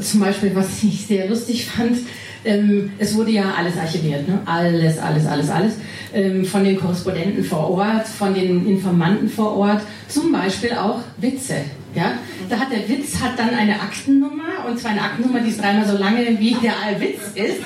[0.00, 1.98] Zum Beispiel, was ich sehr lustig fand,
[2.44, 4.40] ähm, es wurde ja alles archiviert, ne?
[4.44, 5.72] alles, alles, alles, alles.
[6.12, 11.56] Ähm, von den Korrespondenten vor Ort, von den Informanten vor Ort, zum Beispiel auch Witze.
[11.94, 12.12] Ja?
[12.48, 15.86] Da hat der Witz hat dann eine Aktennummer und zwar eine Aktennummer, die ist dreimal
[15.86, 17.60] so lange wie der Witz ist.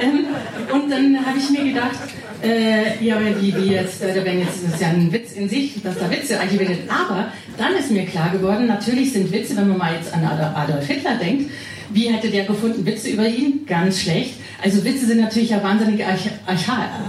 [0.00, 0.26] Ähm,
[0.72, 1.96] und dann habe ich mir gedacht,
[2.42, 5.82] äh, ja, wie, wie jetzt, äh, wenn jetzt das ist ja ein Witz in sich,
[5.82, 6.90] dass da Witze archiviert sind.
[6.90, 10.86] Aber dann ist mir klar geworden, natürlich sind Witze, wenn man mal jetzt an Adolf
[10.86, 11.50] Hitler denkt,
[11.90, 13.64] wie hätte der gefunden Witze über ihn?
[13.66, 14.34] Ganz schlecht.
[14.62, 16.04] Also Witze sind natürlich ja wahnsinnig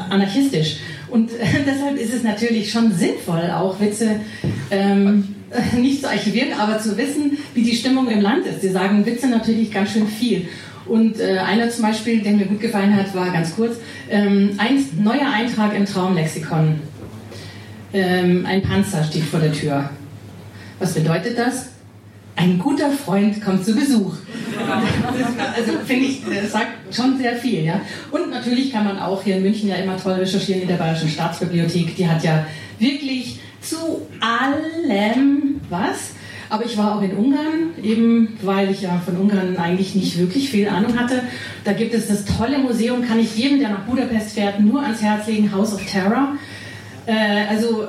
[0.10, 0.78] anarchistisch.
[1.10, 4.22] Und äh, deshalb ist es natürlich schon sinnvoll, auch Witze
[4.72, 5.36] ähm,
[5.78, 8.62] nicht zu archivieren, aber zu wissen, wie die Stimmung im Land ist.
[8.62, 10.48] Sie sagen Witze natürlich ganz schön viel.
[10.90, 13.78] Und äh, einer zum Beispiel, der mir gut gefallen hat, war ganz kurz,
[14.10, 16.82] ähm, ein neuer Eintrag im Traumlexikon.
[17.94, 19.90] Ähm, ein Panzer steht vor der Tür.
[20.80, 21.70] Was bedeutet das?
[22.36, 24.14] Ein guter Freund kommt zu Besuch.
[25.56, 27.64] Also finde ich, das sagt schon sehr viel.
[27.64, 27.82] Ja?
[28.12, 31.10] Und natürlich kann man auch hier in München ja immer toll recherchieren in der Bayerischen
[31.10, 31.96] Staatsbibliothek.
[31.96, 32.46] Die hat ja
[32.78, 36.12] wirklich zu allem was.
[36.50, 40.50] Aber ich war auch in Ungarn, eben weil ich ja von Ungarn eigentlich nicht wirklich
[40.50, 41.22] viel Ahnung hatte.
[41.64, 45.02] Da gibt es das tolle Museum, kann ich jedem, der nach Budapest fährt, nur ans
[45.02, 46.34] Herz legen, House of Terror.
[47.06, 47.86] Äh, also äh,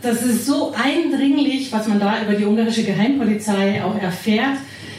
[0.00, 4.56] das ist so eindringlich, was man da über die ungarische Geheimpolizei auch erfährt.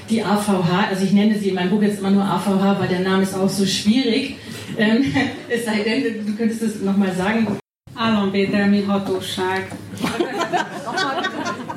[0.09, 2.99] Die AVH, also ich nenne sie in meinem Buch jetzt immer nur AVH, weil der
[2.99, 4.35] Name ist auch so schwierig.
[4.77, 5.05] Ähm,
[5.49, 7.57] es sei denn, du könntest es nochmal sagen.
[7.95, 9.63] Államvédelmi Hatóság.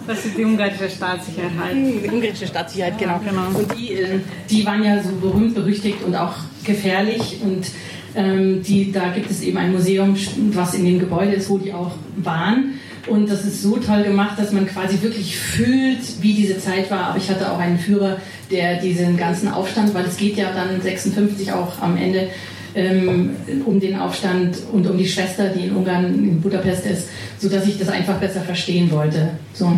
[0.07, 1.75] Das ist die ungarische Staatssicherheit.
[1.75, 3.21] Die ungarische Staatssicherheit, genau.
[3.25, 3.59] Ja, genau.
[3.59, 7.41] Und die, äh, die waren ja so berühmt, berüchtigt und auch gefährlich.
[7.43, 7.67] Und
[8.15, 10.17] ähm, die, da gibt es eben ein Museum,
[10.53, 12.75] was in dem Gebäude ist, wo die auch waren.
[13.07, 17.09] Und das ist so toll gemacht, dass man quasi wirklich fühlt, wie diese Zeit war.
[17.09, 18.19] Aber ich hatte auch einen Führer,
[18.51, 22.29] der diesen ganzen Aufstand, weil es geht ja dann 56 auch am Ende
[22.75, 23.37] ähm,
[23.67, 27.79] um den Aufstand und um die Schwester, die in Ungarn, in Budapest ist, sodass ich
[27.79, 29.31] das einfach besser verstehen wollte.
[29.53, 29.73] So.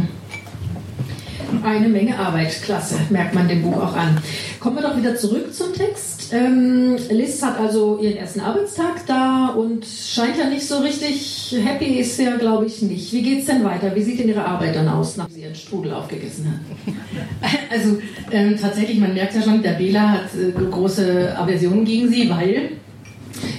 [1.66, 4.22] Eine Menge Arbeit, klasse, merkt man dem Buch auch an.
[4.60, 6.32] Kommen wir doch wieder zurück zum Text.
[6.32, 11.98] Ähm, Liz hat also ihren ersten Arbeitstag da und scheint ja nicht so richtig happy
[11.98, 13.12] ist ja, glaube ich, nicht.
[13.12, 13.96] Wie geht es denn weiter?
[13.96, 16.94] Wie sieht denn ihre Arbeit dann aus, nachdem sie ihren Strudel aufgegessen hat?
[17.68, 17.98] Also
[18.30, 22.70] ähm, tatsächlich, man merkt ja schon, der Bela hat äh, große Aversion gegen sie, weil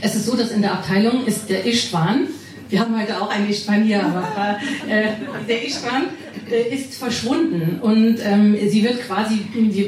[0.02, 2.28] es ist so, dass in der Abteilung ist der Istvan,
[2.70, 4.58] wir haben heute auch einen Istvan hier, aber
[4.90, 5.10] äh,
[5.48, 9.40] der Istvan äh, ist verschwunden und ähm, sie wird quasi,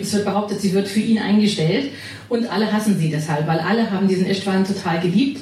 [0.01, 1.91] es wird behauptet, sie wird für ihn eingestellt
[2.29, 5.41] und alle hassen sie deshalb, weil alle haben diesen Istvan total geliebt.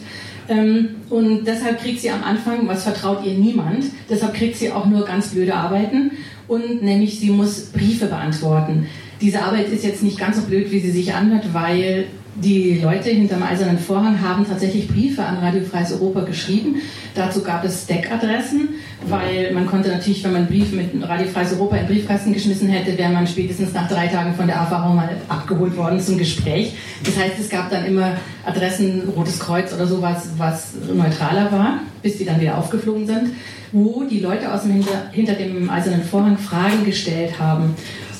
[0.49, 4.85] Ähm, und deshalb kriegt sie am Anfang, was vertraut ihr niemand, deshalb kriegt sie auch
[4.85, 6.11] nur ganz blöde Arbeiten
[6.47, 8.87] und nämlich sie muss Briefe beantworten.
[9.19, 12.05] Diese Arbeit ist jetzt nicht ganz so blöd, wie sie sich anhört, weil
[12.39, 16.75] die Leute hinterm Eisernen Vorhang haben tatsächlich Briefe an Radio Freies Europa geschrieben.
[17.15, 18.69] Dazu gab es Stack-Adressen,
[19.07, 22.95] weil man konnte natürlich, wenn man Briefe mit Radio Freies Europa in Briefkasten geschmissen hätte,
[22.95, 26.73] wäre man spätestens nach drei Tagen von der AVH mal abgeholt worden zum Gespräch.
[27.03, 28.13] Das heißt, es gab dann immer
[28.45, 33.31] Adressen, Rotes Kreuz oder sowas, was neutraler war, bis die dann wieder aufgeflogen sind,
[33.71, 37.73] wo die Leute aus dem hinter, hinter dem Eisernen Vorhang Fragen gestellt haben.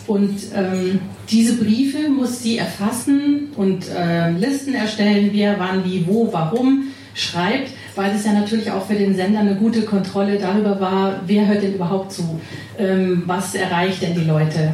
[0.08, 6.32] Und ähm, diese Briefe muss sie erfassen und äh, Listen erstellen, wer, wann, wie, wo,
[6.32, 11.22] warum schreibt, weil es ja natürlich auch für den Sender eine gute Kontrolle darüber war,
[11.26, 12.40] wer hört denn überhaupt zu,
[12.78, 14.72] ähm, was erreicht denn die Leute.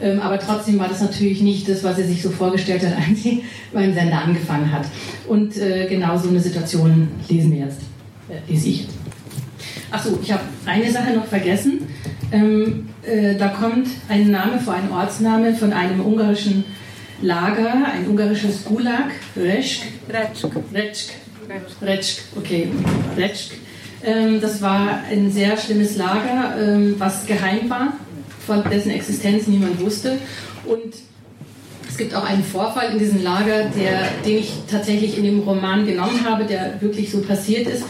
[0.00, 3.22] Ähm, aber trotzdem war das natürlich nicht das, was sie sich so vorgestellt hat, als
[3.22, 4.86] sie beim Sender angefangen hat.
[5.26, 7.80] Und äh, genau so eine Situation lesen wir jetzt,
[8.28, 8.86] äh, lese ich.
[9.90, 11.88] Achso, ich habe eine Sache noch vergessen.
[12.32, 16.64] Ähm, äh, da kommt ein Name vor, ein Ortsname von einem ungarischen
[17.22, 19.84] Lager, ein ungarisches Gulag, Reschk.
[20.10, 20.48] Recsk.
[20.74, 21.12] Recsk.
[21.80, 22.68] Recsk, okay,
[23.16, 23.52] Recsk.
[24.04, 27.94] Ähm, das war ein sehr schlimmes Lager, ähm, was geheim war,
[28.46, 30.18] von dessen Existenz niemand wusste.
[30.66, 30.94] Und
[31.88, 35.86] es gibt auch einen Vorfall in diesem Lager, der, den ich tatsächlich in dem Roman
[35.86, 37.84] genommen habe, der wirklich so passiert ist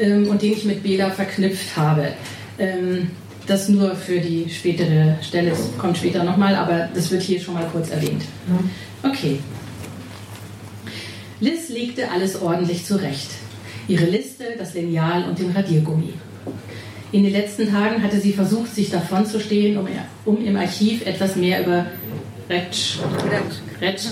[0.00, 2.08] ähm, und den ich mit Bela verknüpft habe.
[3.46, 7.54] Das nur für die spätere Stelle, es kommt später nochmal, aber das wird hier schon
[7.54, 8.22] mal kurz erwähnt.
[9.02, 9.40] Okay.
[11.40, 13.30] Liz legte alles ordentlich zurecht.
[13.88, 16.12] Ihre Liste, das Lineal und den Radiergummi.
[17.10, 19.88] In den letzten Tagen hatte sie versucht, sich davonzustehen, um,
[20.24, 21.86] um im Archiv etwas mehr über
[22.48, 22.98] Retsch,
[23.80, 24.06] Retsch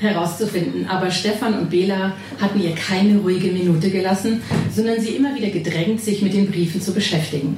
[0.00, 0.86] herauszufinden.
[0.88, 4.42] Aber Stefan und Bela hatten ihr keine ruhige Minute gelassen,
[4.74, 7.56] sondern sie immer wieder gedrängt, sich mit den Briefen zu beschäftigen.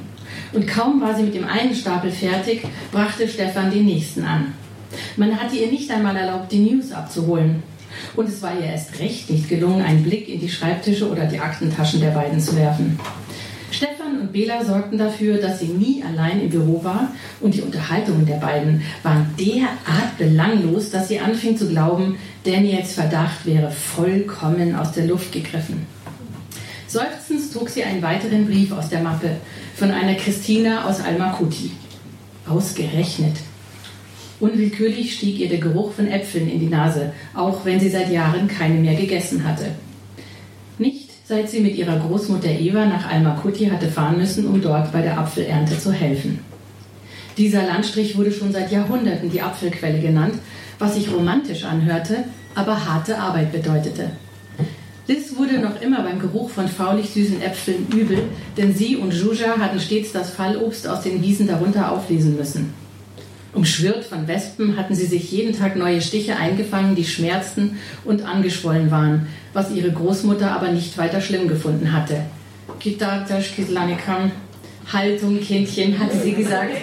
[0.53, 4.53] Und kaum war sie mit dem einen Stapel fertig, brachte Stefan den nächsten an.
[5.15, 7.63] Man hatte ihr nicht einmal erlaubt, die News abzuholen.
[8.15, 11.39] Und es war ihr erst recht nicht gelungen, einen Blick in die Schreibtische oder die
[11.39, 12.99] Aktentaschen der beiden zu werfen.
[14.11, 18.25] Stefan und Bela sorgten dafür, dass sie nie allein im Büro war und die Unterhaltungen
[18.25, 24.91] der beiden waren derart belanglos, dass sie anfing zu glauben, Daniels Verdacht wäre vollkommen aus
[24.91, 25.85] der Luft gegriffen.
[26.87, 29.37] Seufzend zog sie einen weiteren Brief aus der Mappe
[29.75, 31.71] von einer Christina aus Almakuti.
[32.47, 33.37] Ausgerechnet.
[34.39, 38.47] Unwillkürlich stieg ihr der Geruch von Äpfeln in die Nase, auch wenn sie seit Jahren
[38.47, 39.67] keine mehr gegessen hatte.
[41.31, 45.17] Seit sie mit ihrer Großmutter Eva nach Almakuti hatte fahren müssen, um dort bei der
[45.17, 46.39] Apfelernte zu helfen.
[47.37, 50.33] Dieser Landstrich wurde schon seit Jahrhunderten die Apfelquelle genannt,
[50.77, 54.11] was sich romantisch anhörte, aber harte Arbeit bedeutete.
[55.07, 58.23] Liz wurde noch immer beim Geruch von faulig süßen Äpfeln übel,
[58.57, 62.73] denn sie und Juja hatten stets das Fallobst aus den Wiesen darunter auflesen müssen.
[63.53, 68.91] Umschwirrt von Wespen hatten sie sich jeden Tag neue Stiche eingefangen, die schmerzten und angeschwollen
[68.91, 72.21] waren, was ihre Großmutter aber nicht weiter schlimm gefunden hatte.
[74.91, 76.73] Haltung, Kindchen, hatte sie gesagt.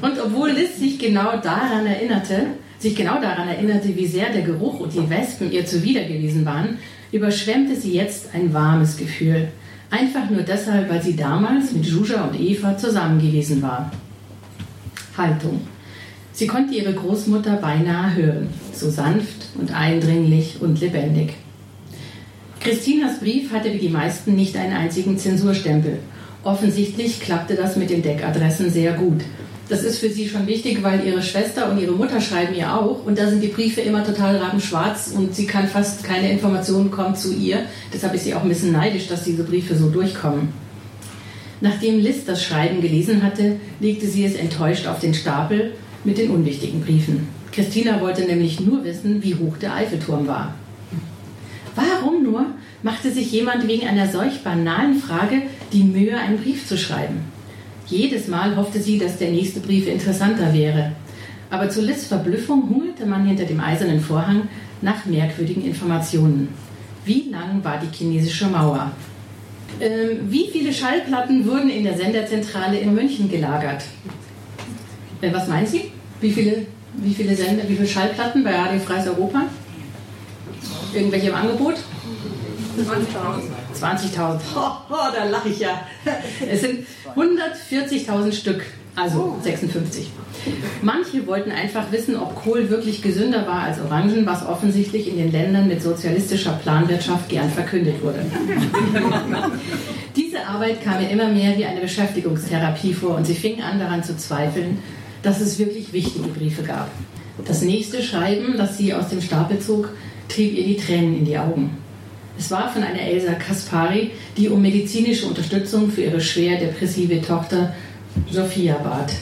[0.00, 2.46] Und obwohl Liz sich genau daran erinnerte,
[2.78, 6.78] sich genau daran erinnerte, wie sehr der Geruch und die Wespen ihr zuwider gewesen waren,
[7.12, 9.48] überschwemmte sie jetzt ein warmes Gefühl.
[9.90, 13.92] Einfach nur deshalb, weil sie damals mit Juja und Eva zusammen gewesen war.
[15.16, 15.60] Haltung.
[16.32, 21.34] Sie konnte ihre Großmutter beinahe hören, so sanft und eindringlich und lebendig.
[22.60, 25.98] Christinas Brief hatte wie die meisten nicht einen einzigen Zensurstempel.
[26.44, 29.22] Offensichtlich klappte das mit den Deckadressen sehr gut.
[29.68, 33.04] Das ist für sie schon wichtig, weil ihre Schwester und ihre Mutter schreiben ihr auch
[33.04, 37.14] und da sind die Briefe immer total rabenschwarz und sie kann fast keine Informationen kommen
[37.14, 37.64] zu ihr.
[37.92, 40.48] Deshalb ist sie auch ein bisschen neidisch, dass diese Briefe so durchkommen.
[41.60, 45.72] Nachdem Liz das Schreiben gelesen hatte, legte sie es enttäuscht auf den Stapel
[46.04, 47.28] mit den unwichtigen Briefen.
[47.52, 50.54] Christina wollte nämlich nur wissen, wie hoch der Eiffelturm war.
[51.74, 52.46] Warum nur
[52.82, 55.42] machte sich jemand wegen einer solch banalen Frage
[55.72, 57.20] die Mühe, einen Brief zu schreiben?
[57.86, 60.92] Jedes Mal hoffte sie, dass der nächste Brief interessanter wäre.
[61.50, 64.48] Aber zu Liz Verblüffung hungerte man hinter dem eisernen Vorhang
[64.80, 66.48] nach merkwürdigen Informationen.
[67.04, 68.92] Wie lang war die chinesische Mauer?
[69.80, 73.84] Ähm, wie viele Schallplatten wurden in der Senderzentrale in München gelagert?
[75.22, 75.90] Äh, was meinen Sie?
[76.20, 79.42] Wie viele, wie viele Sender, wie viele Schallplatten bei Radio Freies Europa?
[80.92, 81.76] Irgendwelche im Angebot?
[82.76, 84.16] 20.000.
[84.18, 84.40] 20.000.
[84.56, 84.60] Oh,
[84.90, 85.86] oh, da lache ich ja.
[86.50, 88.62] Es sind 140.000 Stück,
[88.96, 90.10] also 56.
[90.82, 95.30] Manche wollten einfach wissen, ob Kohl wirklich gesünder war als Orangen, was offensichtlich in den
[95.30, 98.20] Ländern mit sozialistischer Planwirtschaft gern verkündet wurde.
[100.16, 104.02] Diese Arbeit kam mir immer mehr wie eine Beschäftigungstherapie vor und sie fing an daran
[104.02, 104.78] zu zweifeln,
[105.22, 106.90] dass es wirklich wichtige Briefe gab.
[107.46, 109.90] Das nächste Schreiben, das sie aus dem Stapel zog,
[110.28, 111.76] trieb ihr die Tränen in die Augen.
[112.38, 117.74] Es war von einer Elsa Kaspari, die um medizinische Unterstützung für ihre schwer depressive Tochter
[118.30, 119.12] Sophia bat.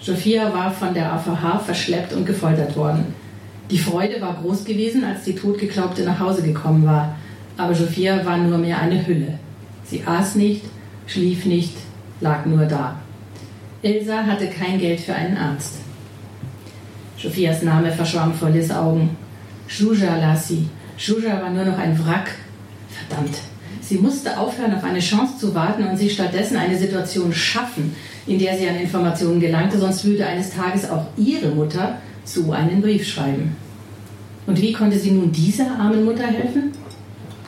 [0.00, 3.06] Sophia war von der AVH verschleppt und gefoltert worden.
[3.70, 7.16] Die Freude war groß gewesen, als die Totgeglaubte nach Hause gekommen war.
[7.56, 9.38] Aber Sophia war nur mehr eine Hülle.
[9.84, 10.62] Sie aß nicht,
[11.06, 11.74] schlief nicht,
[12.20, 12.96] lag nur da.
[13.82, 15.74] Elsa hatte kein Geld für einen Arzt.
[17.16, 19.16] Sophias Name verschwamm vor Liz Augen.
[19.68, 22.32] Juja las sie, Shuja war nur noch ein Wrack.
[22.90, 23.36] Verdammt.
[23.80, 27.94] Sie musste aufhören, auf eine Chance zu warten und sich stattdessen eine Situation schaffen,
[28.26, 32.82] in der sie an Informationen gelangte, sonst würde eines Tages auch ihre Mutter so einen
[32.82, 33.56] Brief schreiben.
[34.46, 36.72] Und wie konnte sie nun dieser armen Mutter helfen?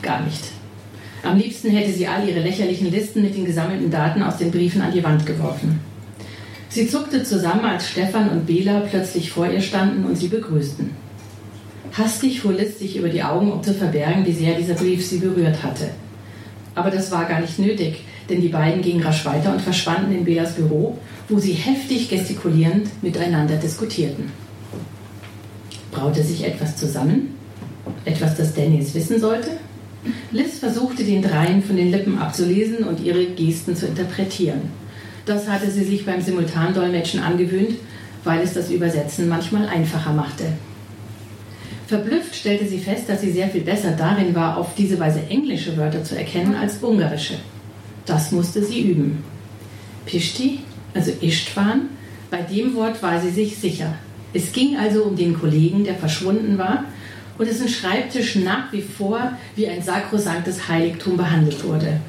[0.01, 0.45] Gar nicht.
[1.23, 4.81] Am liebsten hätte sie all ihre lächerlichen Listen mit den gesammelten Daten aus den Briefen
[4.81, 5.90] an die Wand geworfen.
[6.71, 10.91] Sie zuckte zusammen, als Stefan und Bela plötzlich vor ihr standen und sie begrüßten.
[11.93, 15.19] Hastig fuhr Liz sich über die Augen, um zu verbergen, wie sehr dieser Brief sie
[15.19, 15.91] berührt hatte.
[16.77, 20.25] Aber das war gar nicht nötig, denn die beiden gingen rasch weiter und verschwanden in
[20.25, 20.97] Belas Büro,
[21.29, 24.31] wo sie heftig gestikulierend miteinander diskutierten.
[25.91, 27.35] Braute sich etwas zusammen?
[28.05, 29.51] Etwas, das Dennis wissen sollte?
[30.31, 34.71] Liz versuchte den Dreien von den Lippen abzulesen und ihre Gesten zu interpretieren.
[35.31, 37.77] Das hatte sie sich beim Simultandolmetschen angewöhnt,
[38.25, 40.43] weil es das Übersetzen manchmal einfacher machte.
[41.87, 45.77] Verblüfft stellte sie fest, dass sie sehr viel besser darin war, auf diese Weise englische
[45.77, 47.35] Wörter zu erkennen als ungarische.
[48.07, 49.23] Das musste sie üben.
[50.05, 50.63] Pishti,
[50.95, 51.91] also Istvan,
[52.29, 53.95] bei dem Wort war sie sich sicher.
[54.33, 56.87] Es ging also um den Kollegen, der verschwunden war
[57.39, 62.01] und dessen Schreibtisch nach wie vor wie ein sakrosanktes Heiligtum behandelt wurde.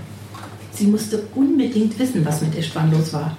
[0.82, 3.38] Sie musste unbedingt wissen, was mit Istvan los war.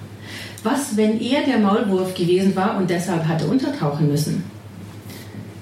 [0.63, 4.45] Was, wenn er der Maulwurf gewesen war und deshalb hatte untertauchen müssen?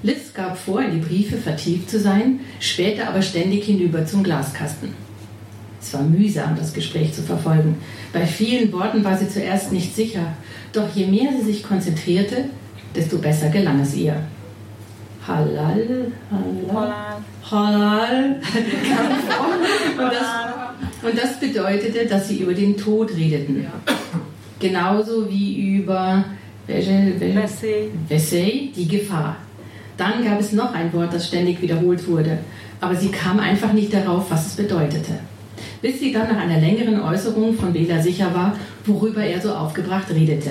[0.04, 4.90] Liz gab vor, in die Briefe vertieft zu sein, spähte aber ständig hinüber zum Glaskasten.
[5.80, 7.78] Es war mühsam, das Gespräch zu verfolgen.
[8.12, 10.34] Bei vielen Worten war sie zuerst nicht sicher,
[10.72, 12.44] doch je mehr sie sich konzentrierte,
[12.94, 14.22] desto besser gelang es ihr.
[15.26, 16.94] Halal, halal,
[17.50, 18.40] halal,
[19.98, 20.26] und, das,
[21.02, 23.66] und das bedeutete, dass sie über den Tod redeten.
[24.58, 26.24] Genauso wie über
[26.66, 27.12] welche,
[28.76, 29.36] die Gefahr.
[29.96, 32.38] Dann gab es noch ein Wort, das ständig wiederholt wurde,
[32.80, 35.18] aber sie kam einfach nicht darauf, was es bedeutete.
[35.80, 40.08] Bis sie dann nach einer längeren Äußerung von Bela sicher war, worüber er so aufgebracht
[40.10, 40.50] redete.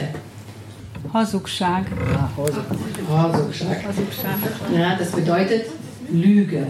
[1.13, 1.85] Hazugság.
[3.09, 3.83] Hazugság.
[4.73, 5.65] Ja, das bedeutet
[6.11, 6.67] Lüge.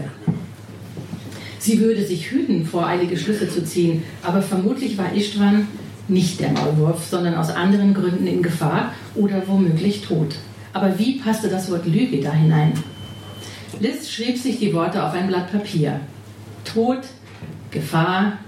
[1.62, 5.68] Sie würde sich hüten, voreilige Schlüsse zu ziehen, aber vermutlich war Istvan
[6.08, 10.34] nicht der Maulwurf, sondern aus anderen Gründen in Gefahr oder womöglich tot.
[10.72, 12.72] Aber wie passte das Wort Lüge da hinein?
[13.78, 16.00] Liz schrieb sich die Worte auf ein Blatt Papier.
[16.64, 16.98] Tod,
[17.70, 18.38] Gefahr,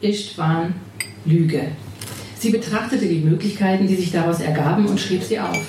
[0.00, 0.74] Istvan,
[1.24, 1.68] Lüge.
[2.36, 5.62] Sie betrachtete die Möglichkeiten, die sich daraus ergaben und schrieb sie auf.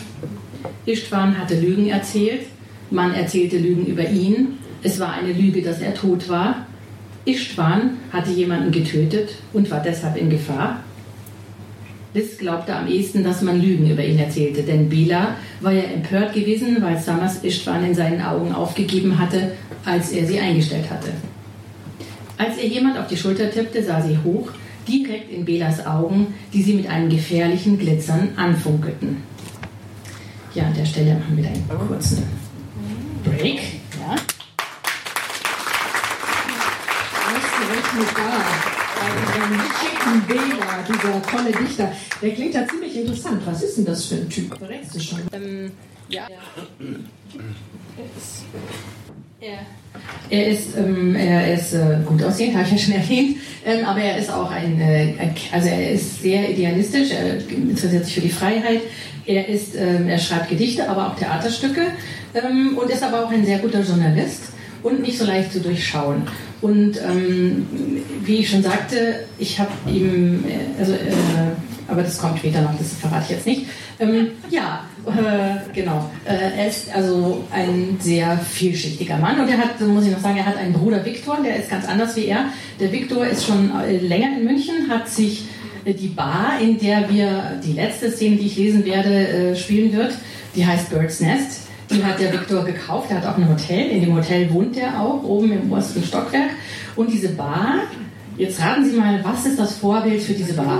[0.88, 2.48] Istvan hatte Lügen erzählt,
[2.90, 6.67] man erzählte Lügen über ihn, es war eine Lüge, dass er tot war.
[7.28, 10.82] Istvan hatte jemanden getötet und war deshalb in Gefahr.
[12.14, 16.34] Liz glaubte am ehesten, dass man Lügen über ihn erzählte, denn Bela war ja empört
[16.34, 19.52] gewesen, weil Samas Istvan in seinen Augen aufgegeben hatte,
[19.86, 21.10] als er sie eingestellt hatte.
[22.38, 24.52] Als ihr jemand auf die Schulter tippte, sah sie hoch,
[24.88, 29.18] direkt in Belas Augen, die sie mit einem gefährlichen Glitzern anfunkelten.
[30.56, 32.24] Ja, an der Stelle machen wir einen kurzen
[33.24, 33.60] Break.
[37.88, 38.30] Ausgerechnet da,
[39.00, 41.92] bei diesem schicken Bela, dieser tolle Dichter.
[42.22, 43.42] Der klingt ja ziemlich interessant.
[43.46, 44.58] Was ist denn das für ein Typ?
[44.58, 45.20] Verrätst du schon?
[45.32, 45.72] Ähm,
[46.10, 46.28] ja.
[49.40, 49.60] Er,
[50.30, 54.02] er ist, ähm, er ist äh, gut aussehend, habe ich ja schon erwähnt, ähm, aber
[54.02, 55.14] er ist auch ein, äh,
[55.52, 58.82] also er ist sehr idealistisch, er interessiert sich für die Freiheit,
[59.26, 61.88] er, ist, ähm, er schreibt Gedichte, aber auch Theaterstücke
[62.34, 64.46] ähm, und ist aber auch ein sehr guter Journalist
[64.82, 66.24] und nicht so leicht zu durchschauen.
[66.62, 67.68] Und ähm,
[68.24, 70.98] wie ich schon sagte, ich habe ihm, äh, also, äh,
[71.88, 73.68] aber das kommt später noch, das verrate ich jetzt nicht.
[74.00, 76.10] Ähm, ja, äh, genau.
[76.26, 80.38] Äh, er ist also ein sehr vielschichtiger Mann und er hat, muss ich noch sagen,
[80.38, 82.46] er hat einen Bruder Viktor, der ist ganz anders wie er.
[82.80, 85.46] Der Viktor ist schon äh, länger in München, hat sich
[85.86, 90.14] äh, die Bar, in der wir die letzte Szene, die ich lesen werde, spielen wird,
[90.56, 91.67] die heißt Bird's Nest.
[91.90, 93.10] Die hat der Viktor gekauft.
[93.12, 93.90] Er hat auch ein Hotel.
[93.92, 96.50] In dem Hotel wohnt er auch, oben im obersten Stockwerk.
[96.96, 97.76] Und diese Bar,
[98.38, 100.80] jetzt raten Sie mal, was ist das Vorbild für diese Bar?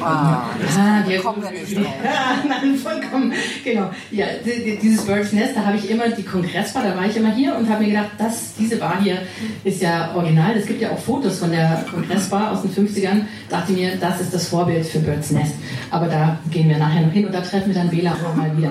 [0.00, 0.42] Ah,
[0.76, 1.86] Ah, wir kommen wir nicht drauf.
[2.04, 3.32] Ja, nein, vollkommen.
[3.64, 3.90] Genau.
[4.10, 7.16] Ja, di- di- dieses Bird's Nest, da habe ich immer die Kongressbar, da war ich
[7.16, 9.18] immer hier und habe mir gedacht, das, diese Bar hier
[9.64, 10.56] ist ja original.
[10.56, 13.20] Es gibt ja auch Fotos von der Kongressbar aus den 50ern.
[13.48, 15.54] Dachte mir, das ist das Vorbild für Bird's Nest.
[15.90, 18.54] Aber da gehen wir nachher noch hin und da treffen wir dann Bela auch mal
[18.56, 18.70] wieder.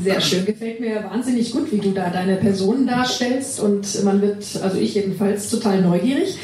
[0.00, 4.44] Sehr schön, gefällt mir wahnsinnig gut, wie du da deine Person darstellst und man wird,
[4.62, 6.38] also ich jedenfalls, total neugierig.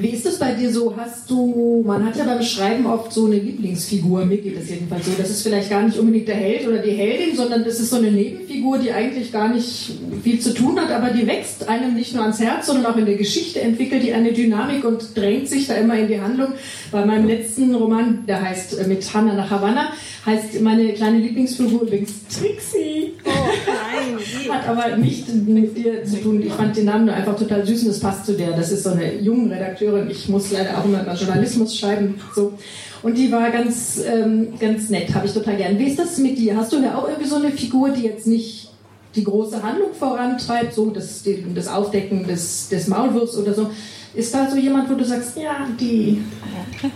[0.00, 0.96] Wie ist es bei dir so?
[0.96, 5.04] Hast du, man hat ja beim Schreiben oft so eine Lieblingsfigur, mir geht es jedenfalls
[5.04, 5.12] so.
[5.18, 7.96] Das ist vielleicht gar nicht unbedingt der Held oder die Heldin, sondern das ist so
[7.96, 9.92] eine Nebenfigur, die eigentlich gar nicht
[10.22, 13.04] viel zu tun hat, aber die wächst einem nicht nur ans Herz, sondern auch in
[13.04, 16.54] der Geschichte entwickelt die eine Dynamik und drängt sich da immer in die Handlung.
[16.90, 19.92] Bei meinem letzten Roman, der heißt äh, mit Hannah nach Havanna,
[20.24, 22.93] heißt meine kleine Lieblingsfigur übrigens Trixie.
[23.24, 23.30] Oh,
[23.66, 24.54] nein.
[24.54, 26.42] Hat aber nicht mit dir zu tun.
[26.42, 28.52] Ich fand den Namen nur einfach total süß und es passt zu der.
[28.52, 30.10] Das ist so eine junge Redakteurin.
[30.10, 32.20] Ich muss leider auch immer über Journalismus schreiben.
[32.34, 32.54] So.
[33.02, 35.78] Und die war ganz, ähm, ganz nett, habe ich total gern.
[35.78, 36.56] Wie ist das mit dir?
[36.56, 38.70] Hast du da auch irgendwie so eine Figur, die jetzt nicht
[39.14, 41.22] die große Handlung vorantreibt, so das,
[41.54, 43.70] das Aufdecken des, des Maulwurfs oder so?
[44.14, 46.22] Ist da so jemand, wo du sagst, ja, die.
[46.82, 46.90] Ja,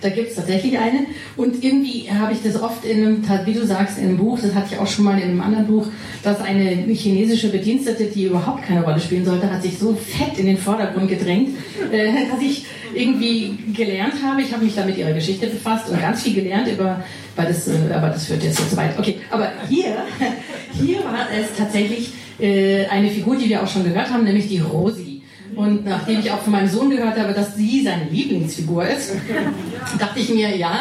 [0.00, 1.06] da gibt es tatsächlich eine.
[1.36, 4.54] Und irgendwie habe ich das oft in einem, wie du sagst, in einem Buch, das
[4.54, 5.86] hatte ich auch schon mal in einem anderen Buch,
[6.22, 10.46] dass eine chinesische Bedienstete, die überhaupt keine Rolle spielen sollte, hat sich so fett in
[10.46, 11.50] den Vordergrund gedrängt,
[11.90, 14.42] äh, dass ich irgendwie gelernt habe.
[14.42, 17.04] Ich habe mich da mit ihrer Geschichte befasst und ganz viel gelernt über,
[17.36, 18.98] weil das, äh, aber das führt jetzt zu weit.
[18.98, 19.96] Okay, aber hier,
[20.72, 24.58] hier war es tatsächlich äh, eine Figur, die wir auch schon gehört haben, nämlich die
[24.58, 25.05] Rosi.
[25.54, 29.12] Und nachdem ich auch von meinem Sohn gehört habe, dass sie seine Lieblingsfigur ist,
[29.98, 30.80] dachte ich mir, ja,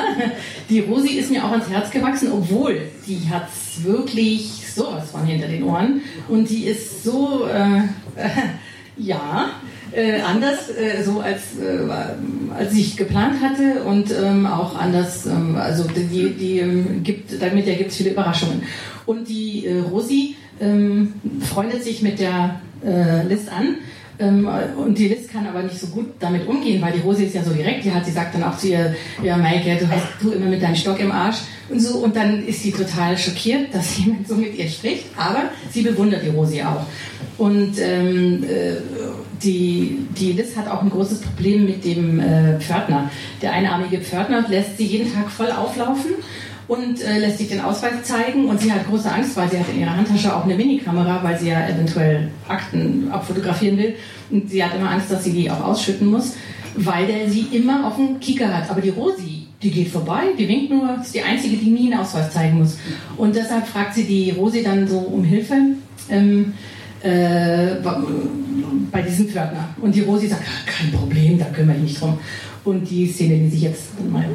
[0.70, 3.48] die Rosi ist mir auch ans Herz gewachsen, obwohl die hat
[3.84, 6.02] wirklich sowas von hinter den Ohren.
[6.28, 7.78] Und die ist so, äh,
[8.20, 8.30] äh,
[8.98, 9.52] ja,
[9.92, 11.90] äh, anders, äh, so als, äh,
[12.58, 17.66] als ich geplant hatte und ähm, auch anders, ähm, also die, die ähm, gibt, damit
[17.66, 18.64] gibt es viele Überraschungen.
[19.06, 23.78] Und die äh, Rosi ähm, freundet sich mit der äh, Liz an.
[24.20, 24.48] Ähm,
[24.78, 27.44] und die Liz kann aber nicht so gut damit umgehen, weil die Rosi ist ja
[27.44, 27.84] so direkt.
[27.84, 30.62] Die hat, sie sagt dann auch zu ihr, ja Maike, du hast du immer mit
[30.62, 31.38] deinem Stock im Arsch
[31.70, 32.00] und so.
[32.00, 35.06] Und dann ist sie total schockiert, dass jemand so mit ihr spricht.
[35.18, 36.86] Aber sie bewundert die Rosi auch.
[37.38, 38.78] Und ähm, äh,
[39.44, 43.12] die, die Liz hat auch ein großes Problem mit dem äh, Pförtner.
[43.42, 46.12] Der einarmige Pförtner lässt sie jeden Tag voll auflaufen
[46.68, 49.70] und äh, lässt sich den Ausweis zeigen und sie hat große Angst, weil sie hat
[49.70, 53.96] in ihrer Handtasche auch eine Minikamera, weil sie ja eventuell Akten abfotografieren will
[54.32, 56.34] und sie hat immer Angst, dass sie die auch ausschütten muss,
[56.76, 58.70] weil der sie immer auf dem Kieker hat.
[58.70, 62.02] Aber die Rosi, die geht vorbei, die winkt nur, ist die Einzige, die nie einen
[62.02, 62.78] Ausweis zeigen muss.
[63.18, 65.56] Und deshalb fragt sie die Rosi dann so um Hilfe.
[66.10, 66.54] Ähm,
[67.06, 67.76] äh,
[68.92, 69.70] bei diesem Pförtner.
[69.82, 72.18] Und die Rosi sagt, ah, kein Problem, da kümmere ich mich drum.
[72.64, 74.26] Und die Szene, die sich jetzt mal.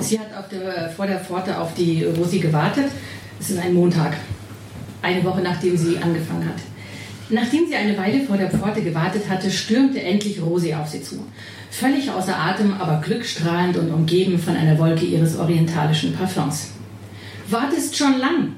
[0.00, 2.86] Sie hat der, vor der Pforte auf die Rosi gewartet.
[3.38, 4.16] Es ist ein Montag,
[5.02, 6.60] eine Woche nachdem sie angefangen hat.
[7.28, 11.24] Nachdem sie eine Weile vor der Pforte gewartet hatte, stürmte endlich Rosi auf sie zu.
[11.70, 16.72] Völlig außer Atem, aber glückstrahlend und umgeben von einer Wolke ihres orientalischen Parfums.
[17.48, 18.52] Wartest schon lang,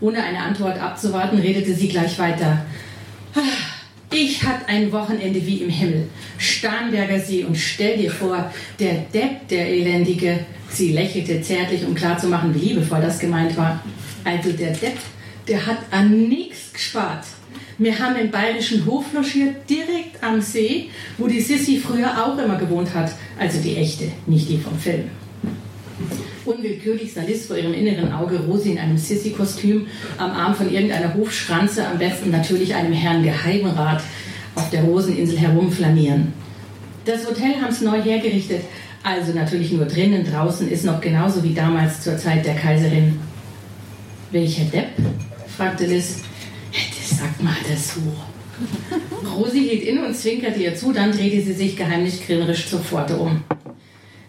[0.00, 2.64] ohne eine Antwort abzuwarten, redete sie gleich weiter.
[4.18, 6.08] Ich hatte ein Wochenende wie im Himmel.
[6.38, 8.50] Starnberger See und stell dir vor,
[8.80, 10.38] der Depp, der Elendige.
[10.70, 13.84] Sie lächelte zärtlich, um klarzumachen, wie liebevoll das gemeint war.
[14.24, 14.96] Also der Depp,
[15.46, 17.26] der hat an nichts gespart.
[17.76, 20.88] Wir haben im bayerischen Hof logiert, direkt am See,
[21.18, 23.12] wo die Sissy früher auch immer gewohnt hat.
[23.38, 25.10] Also die echte, nicht die vom Film.
[26.46, 31.12] Unwillkürlich sah Liz vor ihrem inneren Auge Rosi in einem Sissy-Kostüm am Arm von irgendeiner
[31.14, 34.02] Hofschranze, am besten natürlich einem Herrn Geheimrat,
[34.54, 36.32] auf der Roseninsel herumflanieren.
[37.04, 38.62] Das Hotel haben es neu hergerichtet,
[39.02, 43.18] also natürlich nur drinnen, draußen ist noch genauso wie damals zur Zeit der Kaiserin.
[44.30, 44.88] Welcher Depp?
[45.56, 46.22] fragte Liz.
[46.72, 48.00] Das sagt mal das so.
[49.36, 53.16] Rosi hielt inne und zwinkerte ihr zu, dann drehte sie sich geheimlich grimmerisch zur Pforte
[53.16, 53.42] um.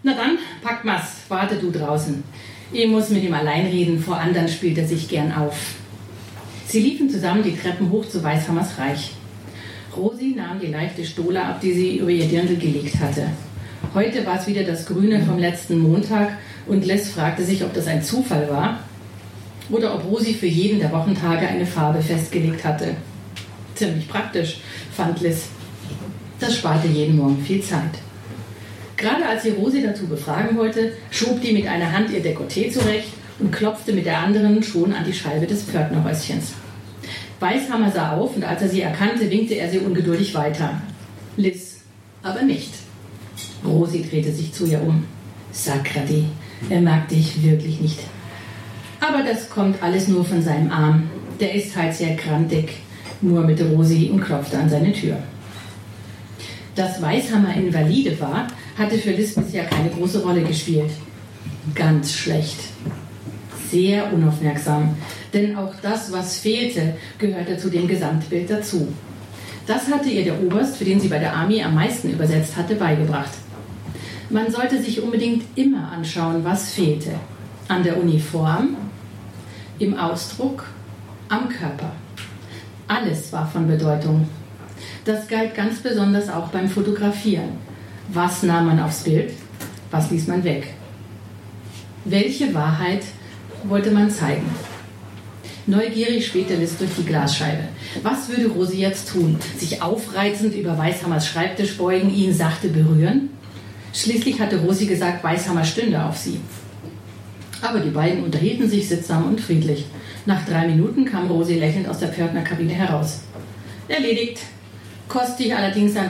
[0.04, 2.24] Na dann, pack mal's, warte du draußen.
[2.72, 5.76] Ich muss mit ihm allein reden, vor anderen spielt er sich gern auf.
[6.68, 9.12] Sie liefen zusammen die Treppen hoch zu Weißhammers Reich.
[9.96, 13.28] Rosi nahm die leichte Stola ab, die sie über ihr Dirndl gelegt hatte.
[13.94, 16.38] Heute war es wieder das Grüne vom letzten Montag
[16.68, 18.80] und Les fragte sich, ob das ein Zufall war
[19.70, 22.96] oder ob Rosi für jeden der Wochentage eine Farbe festgelegt hatte.
[23.76, 24.60] Ziemlich praktisch,
[24.92, 25.48] fand Liz.
[26.40, 27.92] Das sparte jeden Morgen viel Zeit.
[28.98, 33.10] Gerade als sie Rosi dazu befragen wollte, schob die mit einer Hand ihr Dekolleté zurecht
[33.40, 36.54] und klopfte mit der anderen schon an die Scheibe des Pförtnerhäuschens.
[37.40, 40.82] Weißhammer sah auf und als er sie erkannte, winkte er sie ungeduldig weiter.
[41.38, 41.82] Liz
[42.24, 42.74] aber nicht.
[43.64, 45.06] Rosi drehte sich zu ihr um.
[45.52, 46.26] Sacradi,
[46.70, 48.00] er mag dich wirklich nicht.
[49.00, 51.04] Aber das kommt alles nur von seinem Arm.
[51.40, 52.70] Der ist halt sehr krantig,
[53.22, 55.18] murmelte Rosi und klopfte an seine Tür.
[56.76, 60.92] Dass Weißhammer Invalide war, hatte für Liz bisher keine große Rolle gespielt.
[61.74, 62.60] Ganz schlecht.
[63.72, 64.96] Sehr unaufmerksam.
[65.34, 68.88] Denn auch das, was fehlte, gehörte zu dem Gesamtbild dazu.
[69.66, 72.76] Das hatte ihr der Oberst, für den sie bei der Armee am meisten übersetzt hatte,
[72.76, 73.32] beigebracht.
[74.30, 77.12] Man sollte sich unbedingt immer anschauen, was fehlte.
[77.68, 78.78] An der Uniform,
[79.80, 80.66] im Ausdruck,
[81.28, 81.92] am Körper.
[82.88, 84.30] Alles war von Bedeutung.
[85.04, 87.67] Das galt ganz besonders auch beim Fotografieren.
[88.10, 89.34] Was nahm man aufs Bild?
[89.92, 90.74] Was ließ man weg?
[92.06, 93.04] Welche Wahrheit
[93.64, 94.50] wollte man zeigen?
[95.66, 97.64] Neugierig spähte Liz durch die Glasscheibe.
[98.04, 99.38] Was würde Rosi jetzt tun?
[99.58, 103.30] Sich aufreizend über Weißhammers Schreibtisch beugen, ihn sachte berühren?
[103.94, 106.40] Schließlich hatte Rosi gesagt, Weißhammer stünde auf sie.
[107.62, 109.86] Aber die beiden unterhielten sich sittsam und friedlich.
[110.26, 113.22] Nach drei Minuten kam Rosi lächelnd aus der Pförtnerkabine heraus.
[113.90, 114.40] Erledigt.
[115.10, 116.10] Kostet allerdings an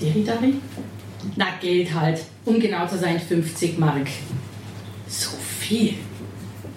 [0.00, 0.54] Deridari.
[1.36, 2.20] Na, Geld halt.
[2.44, 4.06] Um genau zu sein, 50 Mark.
[5.08, 5.94] So viel.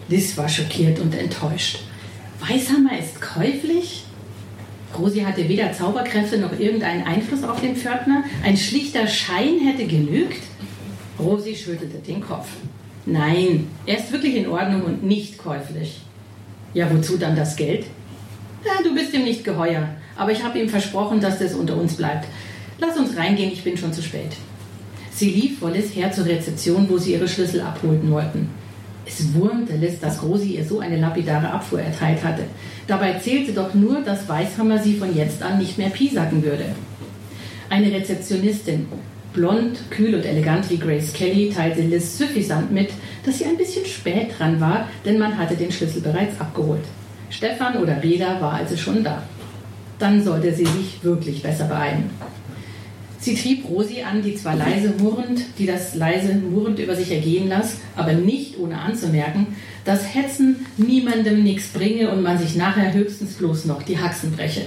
[0.07, 1.79] Liz war schockiert und enttäuscht.
[2.39, 4.03] Weißhammer ist käuflich?
[4.97, 8.23] Rosi hatte weder Zauberkräfte noch irgendeinen Einfluss auf den Pförtner.
[8.43, 10.41] Ein schlichter Schein hätte genügt.
[11.19, 12.47] Rosi schüttelte den Kopf.
[13.05, 16.01] Nein, er ist wirklich in Ordnung und nicht käuflich.
[16.73, 17.85] Ja, wozu dann das Geld?
[18.65, 21.95] Ja, du bist ihm nicht geheuer, aber ich habe ihm versprochen, dass das unter uns
[21.95, 22.27] bleibt.
[22.79, 24.31] Lass uns reingehen, ich bin schon zu spät.
[25.11, 28.49] Sie lief vor Liz her zur Rezeption, wo sie ihre Schlüssel abholten wollten.
[29.05, 32.43] Es wurmte Liz, dass Rosi ihr so eine lapidare Abfuhr erteilt hatte.
[32.87, 36.65] Dabei zählte doch nur, dass Weißhammer sie von jetzt an nicht mehr piesacken würde.
[37.69, 38.85] Eine Rezeptionistin,
[39.33, 42.91] blond, kühl und elegant wie Grace Kelly, teilte Liz suffisant mit,
[43.25, 46.85] dass sie ein bisschen spät dran war, denn man hatte den Schlüssel bereits abgeholt.
[47.29, 49.23] Stefan oder Reda war also schon da.
[49.97, 52.09] Dann sollte sie sich wirklich besser beeilen.
[53.21, 57.49] Sie trieb Rosi an, die zwar leise murrend, die das leise murrend über sich ergehen
[57.49, 59.47] las, aber nicht ohne anzumerken,
[59.83, 64.61] dass Hetzen niemandem nichts bringe und man sich nachher höchstens bloß noch die Haxen breche.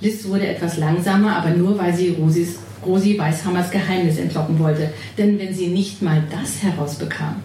[0.00, 4.90] Liz wurde etwas langsamer, aber nur weil sie Rosis Rosi Weishammers Geheimnis entlocken wollte.
[5.16, 7.36] Denn wenn sie nicht mal das herausbekam,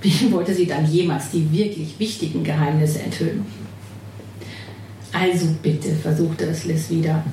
[0.00, 3.44] wie wollte sie dann jemals die wirklich wichtigen Geheimnisse enthüllen?
[5.12, 7.24] Also bitte, versuchte es Liz wieder.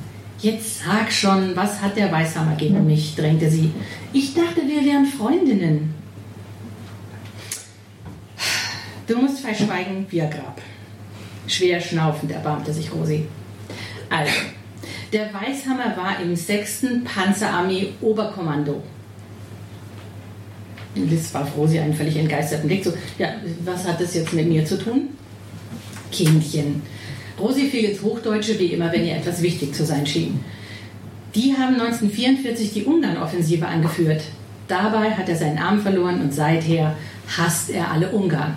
[0.43, 3.15] Jetzt sag schon, was hat der Weißhammer gegen mich?
[3.15, 3.71] drängte sie.
[4.11, 5.95] Ich dachte, wir wären Freundinnen.
[9.07, 10.61] Du musst verschweigen, wie Grab.
[11.47, 13.25] Schwer schnaufend erbarmte sich Rosi.
[14.09, 14.33] Also,
[15.13, 16.87] der Weißhammer war im 6.
[17.05, 18.83] Panzerarmee Oberkommando.
[20.95, 22.93] Liz warf Rosi einen völlig entgeisterten Blick zu.
[23.17, 23.29] Ja,
[23.63, 25.07] was hat das jetzt mit mir zu tun?
[26.11, 26.81] Kindchen.
[27.39, 30.39] Rosi fiel ins Hochdeutsche wie immer, wenn ihr etwas wichtig zu sein schien.
[31.35, 34.21] Die haben 1944 die Ungarn-Offensive angeführt.
[34.67, 36.95] Dabei hat er seinen Arm verloren und seither
[37.37, 38.53] hasst er alle Ungarn.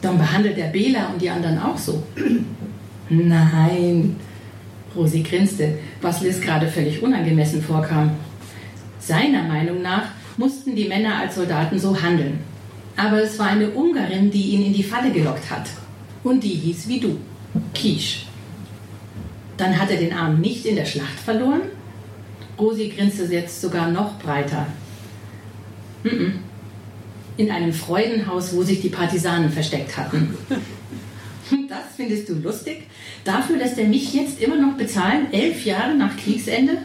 [0.00, 2.02] Dann behandelt er Bela und die anderen auch so.
[3.08, 4.16] Nein,
[4.96, 8.10] Rosi grinste, was Liz gerade völlig unangemessen vorkam.
[8.98, 10.06] Seiner Meinung nach
[10.36, 12.40] mussten die Männer als Soldaten so handeln.
[12.96, 15.66] Aber es war eine Ungarin, die ihn in die Falle gelockt hat.
[16.24, 17.18] Und die hieß wie du,
[17.74, 18.26] Kisch.
[19.56, 21.62] Dann hat er den Arm nicht in der Schlacht verloren?
[22.58, 24.66] Rosi grinste jetzt sogar noch breiter.
[27.36, 30.36] In einem Freudenhaus, wo sich die Partisanen versteckt hatten.
[31.68, 32.84] Das findest du lustig?
[33.24, 36.78] Dafür lässt er mich jetzt immer noch bezahlen, elf Jahre nach Kriegsende?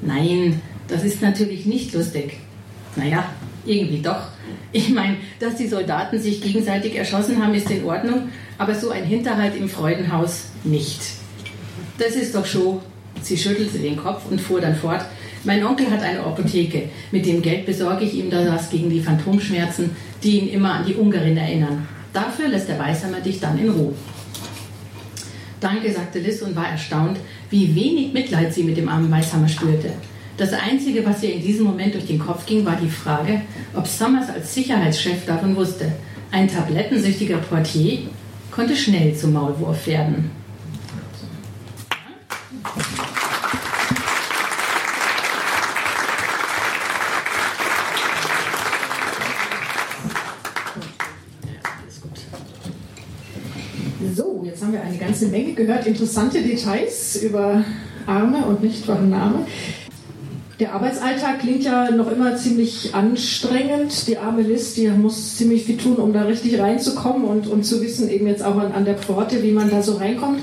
[0.00, 2.36] Nein, das ist natürlich nicht lustig.
[2.94, 3.24] Naja,
[3.64, 4.28] irgendwie doch.
[4.72, 9.04] Ich meine, dass die Soldaten sich gegenseitig erschossen haben, ist in Ordnung, aber so ein
[9.04, 11.00] Hinterhalt im Freudenhaus nicht.
[11.98, 12.80] Das ist doch schon.
[13.20, 15.04] Sie schüttelte den Kopf und fuhr dann fort.
[15.44, 16.88] Mein Onkel hat eine Apotheke.
[17.10, 19.90] Mit dem Geld besorge ich ihm da was gegen die Phantomschmerzen,
[20.22, 21.86] die ihn immer an die Ungarin erinnern.
[22.12, 23.94] Dafür lässt der Weißhammer dich dann in Ruhe.
[25.60, 27.18] Danke, sagte Liz und war erstaunt,
[27.50, 29.92] wie wenig Mitleid sie mit dem armen Weißhammer spürte.
[30.40, 33.42] Das Einzige, was ihr in diesem Moment durch den Kopf ging, war die Frage,
[33.76, 35.92] ob Summers als Sicherheitschef davon wusste.
[36.30, 37.98] Ein tablettensüchtiger Portier
[38.50, 40.30] konnte schnell zum Maulwurf werden.
[54.16, 57.62] So, jetzt haben wir eine ganze Menge gehört, interessante Details über
[58.06, 59.44] Arme und nicht Arme.
[60.60, 64.06] Der Arbeitsalltag klingt ja noch immer ziemlich anstrengend.
[64.06, 67.80] Die arme Liz, die muss ziemlich viel tun, um da richtig reinzukommen und, und zu
[67.80, 70.40] wissen, eben jetzt auch an, an der Pforte, wie man da so reinkommt.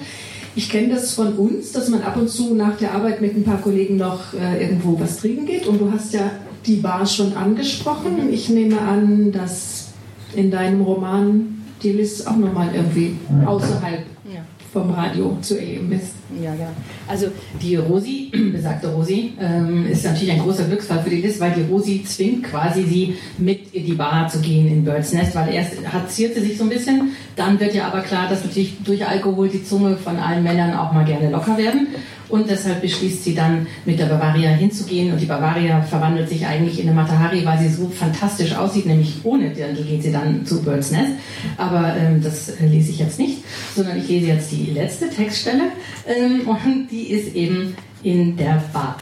[0.55, 3.43] Ich kenne das von uns, dass man ab und zu nach der Arbeit mit ein
[3.43, 5.67] paar Kollegen noch äh, irgendwo was trinken geht.
[5.67, 6.31] Und du hast ja
[6.65, 8.33] die Bar schon angesprochen.
[8.33, 9.89] Ich nehme an, dass
[10.35, 13.15] in deinem Roman die Liz auch nochmal irgendwie
[13.45, 14.03] außerhalb
[14.73, 16.16] vom Radio zu erleben ist.
[16.35, 16.69] Ja, ja.
[17.07, 17.27] Also
[17.61, 21.61] die Rosi, besagte Rosi, ähm, ist natürlich ein großer Glücksfall für die Liz, weil die
[21.61, 25.73] Rosi zwingt quasi sie mit in die Bar zu gehen in Birds Nest, weil erst
[25.91, 29.07] hat ziert sie sich so ein bisschen, dann wird ja aber klar, dass natürlich durch
[29.07, 31.87] Alkohol die Zunge von allen Männern auch mal gerne locker werden.
[32.29, 35.13] Und deshalb beschließt sie dann mit der Bavaria hinzugehen.
[35.13, 39.19] Und die Bavaria verwandelt sich eigentlich in eine Matahari, weil sie so fantastisch aussieht, nämlich
[39.23, 41.13] ohne Dirndl geht sie dann zu Birds Nest,
[41.57, 43.43] aber ähm, das äh, lese ich jetzt nicht,
[43.75, 45.63] sondern ich lese jetzt die letzte Textstelle
[46.17, 48.97] ähm, und die ist eben in der Bar.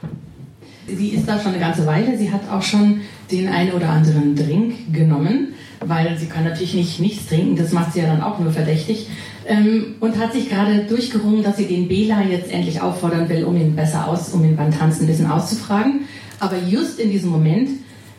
[0.88, 3.02] Sie ist da schon eine ganze Weile, sie hat auch schon
[3.32, 7.94] den einen oder anderen Drink genommen, weil sie kann natürlich nicht nichts trinken, das macht
[7.94, 9.08] sie ja dann auch nur verdächtig
[9.48, 13.56] ähm, und hat sich gerade durchgerungen, dass sie den Bela jetzt endlich auffordern will, um
[13.56, 16.02] ihn besser aus, um ihn beim Tanzen ein bisschen auszufragen.
[16.40, 17.70] Aber just in diesem Moment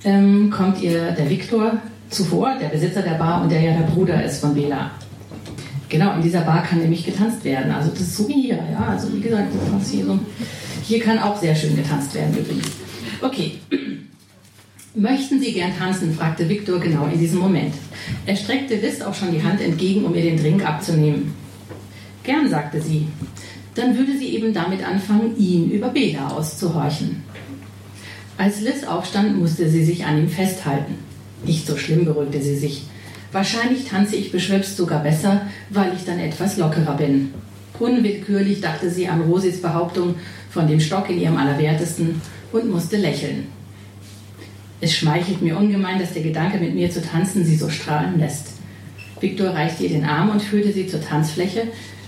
[0.05, 1.79] ähm, kommt ihr der Viktor
[2.11, 4.91] zuvor, der Besitzer der Bar und der ja der Bruder ist von Bela.
[5.89, 7.71] Genau, in dieser Bar kann nämlich getanzt werden.
[7.71, 8.89] Also das ist so wie hier, ja.
[8.91, 9.53] Also wie gesagt,
[9.89, 10.19] hier, so.
[10.83, 12.69] hier kann auch sehr schön getanzt werden übrigens.
[13.23, 13.53] Okay.
[14.95, 16.15] Möchten Sie gern tanzen?
[16.15, 17.75] fragte Viktor genau in diesem Moment.
[18.25, 21.35] Er streckte Liz auch schon die Hand entgegen, um ihr den Drink abzunehmen.
[22.23, 23.07] Gern, sagte sie.
[23.75, 27.23] Dann würde sie eben damit anfangen, ihn über Bela auszuhorchen.
[28.39, 30.95] Als Liz aufstand, musste sie sich an ihm festhalten.
[31.45, 32.85] Nicht so schlimm, beruhigte sie sich.
[33.37, 37.35] Wahrscheinlich tanze ich beschwipst sogar besser, weil ich dann etwas lockerer bin.
[37.79, 40.15] Unwillkürlich dachte sie an Rosis Behauptung
[40.49, 43.49] von dem Stock in ihrem Allerwertesten und musste lächeln.
[44.81, 48.55] Es schmeichelt mir ungemein, dass der Gedanke, mit mir zu tanzen, sie so strahlen lässt.
[49.21, 51.65] Viktor reichte ihr den Arm und führte sie zur Tanzfläche.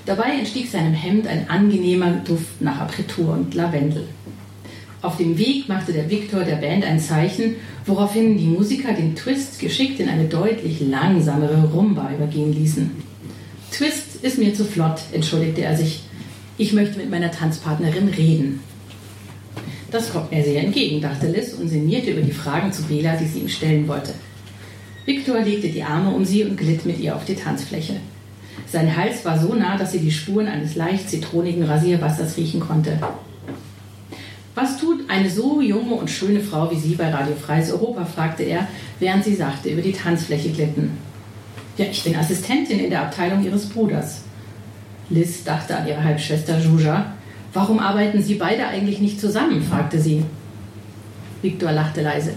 [0.07, 4.09] Dabei entstieg seinem Hemd ein angenehmer Duft nach Apritur und Lavendel.
[5.01, 7.55] Auf dem Weg machte der Viktor der Band ein Zeichen,
[7.87, 12.91] woraufhin die Musiker den Twist geschickt in eine deutlich langsamere Rumba übergehen ließen.
[13.71, 16.03] Twist ist mir zu flott, entschuldigte er sich.
[16.57, 18.61] Ich möchte mit meiner Tanzpartnerin reden.
[19.93, 23.27] Das kommt mir sehr entgegen, dachte Liz und sinnierte über die Fragen zu Bela, die
[23.27, 24.13] sie ihm stellen wollte.
[25.07, 27.95] Viktor legte die Arme um sie und glitt mit ihr auf die Tanzfläche.
[28.67, 32.99] Sein Hals war so nah, dass sie die Spuren eines leicht zitronigen Rasierwassers riechen konnte.
[34.61, 38.05] Was tut eine so junge und schöne Frau wie Sie bei Radio Freies Europa?
[38.05, 38.67] fragte er,
[38.99, 40.99] während sie sachte über die Tanzfläche glitten.
[41.77, 44.23] Ja, ich bin Assistentin in der Abteilung Ihres Bruders.
[45.11, 47.13] Liz dachte an ihre Halbschwester Juja.
[47.53, 49.63] Warum arbeiten Sie beide eigentlich nicht zusammen?
[49.63, 50.25] fragte sie.
[51.41, 52.33] Viktor lachte leise.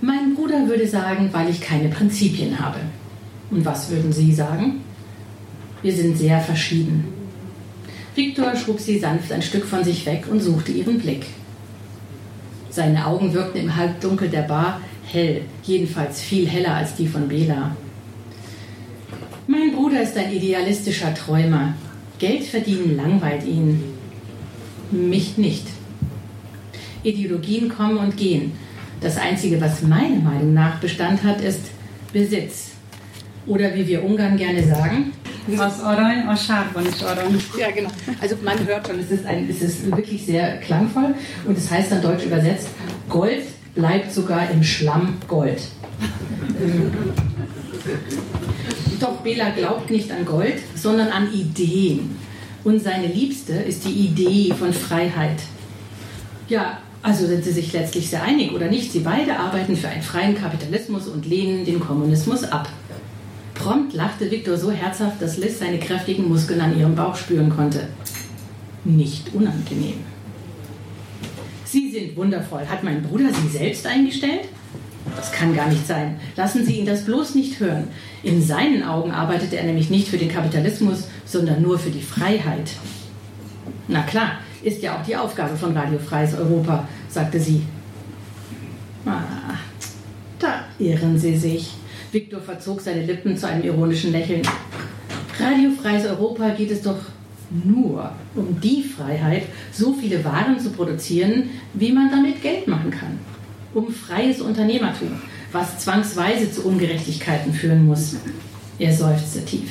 [0.00, 2.78] Mein Bruder würde sagen, weil ich keine Prinzipien habe.
[3.50, 4.80] Und was würden Sie sagen?
[5.82, 7.04] Wir sind sehr verschieden.
[8.14, 11.26] Viktor schob sie sanft ein Stück von sich weg und suchte ihren Blick.
[12.70, 17.74] Seine Augen wirkten im Halbdunkel der Bar hell, jedenfalls viel heller als die von Bela.
[19.48, 21.74] Mein Bruder ist ein idealistischer Träumer.
[22.20, 23.82] Geld verdienen langweilt ihn.
[24.92, 25.66] Mich nicht.
[27.02, 28.52] Ideologien kommen und gehen.
[29.00, 31.60] Das Einzige, was meiner Meinung nach Bestand hat, ist
[32.12, 32.72] Besitz.
[33.46, 35.12] Oder wie wir Ungarn gerne sagen,
[35.58, 37.38] Az arany a sárban is arany.
[37.58, 37.90] Ja, genau.
[38.20, 41.14] Also man hört schon, es ist, ein, es ist wirklich sehr klangvoll
[41.46, 42.68] und es heißt dann deutsch übersetzt,
[43.08, 43.42] Gold
[43.74, 45.60] bleibt sogar im Schlamm Gold.
[46.62, 46.92] Ähm,
[49.00, 52.16] Doch Bela glaubt nicht an Gold, sondern an Ideen.
[52.64, 55.40] Und seine Liebste ist die Idee von Freiheit.
[56.48, 58.92] Ja, also sind sie sich letztlich sehr einig, oder nicht?
[58.92, 62.68] Sie beide arbeiten für einen freien Kapitalismus und lehnen den Kommunismus ab.
[63.62, 67.88] Prompt lachte Viktor so herzhaft, dass Liz seine kräftigen Muskeln an ihrem Bauch spüren konnte.
[68.84, 69.98] Nicht unangenehm.
[71.66, 72.66] Sie sind wundervoll.
[72.66, 74.48] Hat mein Bruder Sie selbst eingestellt?
[75.14, 76.18] Das kann gar nicht sein.
[76.36, 77.88] Lassen Sie ihn das bloß nicht hören.
[78.22, 82.70] In seinen Augen arbeitet er nämlich nicht für den Kapitalismus, sondern nur für die Freiheit.
[83.88, 87.62] Na klar, ist ja auch die Aufgabe von Radio Freies Europa, sagte sie.
[89.04, 89.54] Ah,
[90.38, 91.74] da irren Sie sich.
[92.12, 94.42] Viktor verzog seine Lippen zu einem ironischen Lächeln.
[95.38, 96.98] Radio Freies Europa geht es doch
[97.64, 103.18] nur um die Freiheit, so viele Waren zu produzieren, wie man damit Geld machen kann.
[103.74, 105.12] Um freies Unternehmertum,
[105.52, 108.16] was zwangsweise zu Ungerechtigkeiten führen muss.
[108.78, 109.70] Er seufzte tief.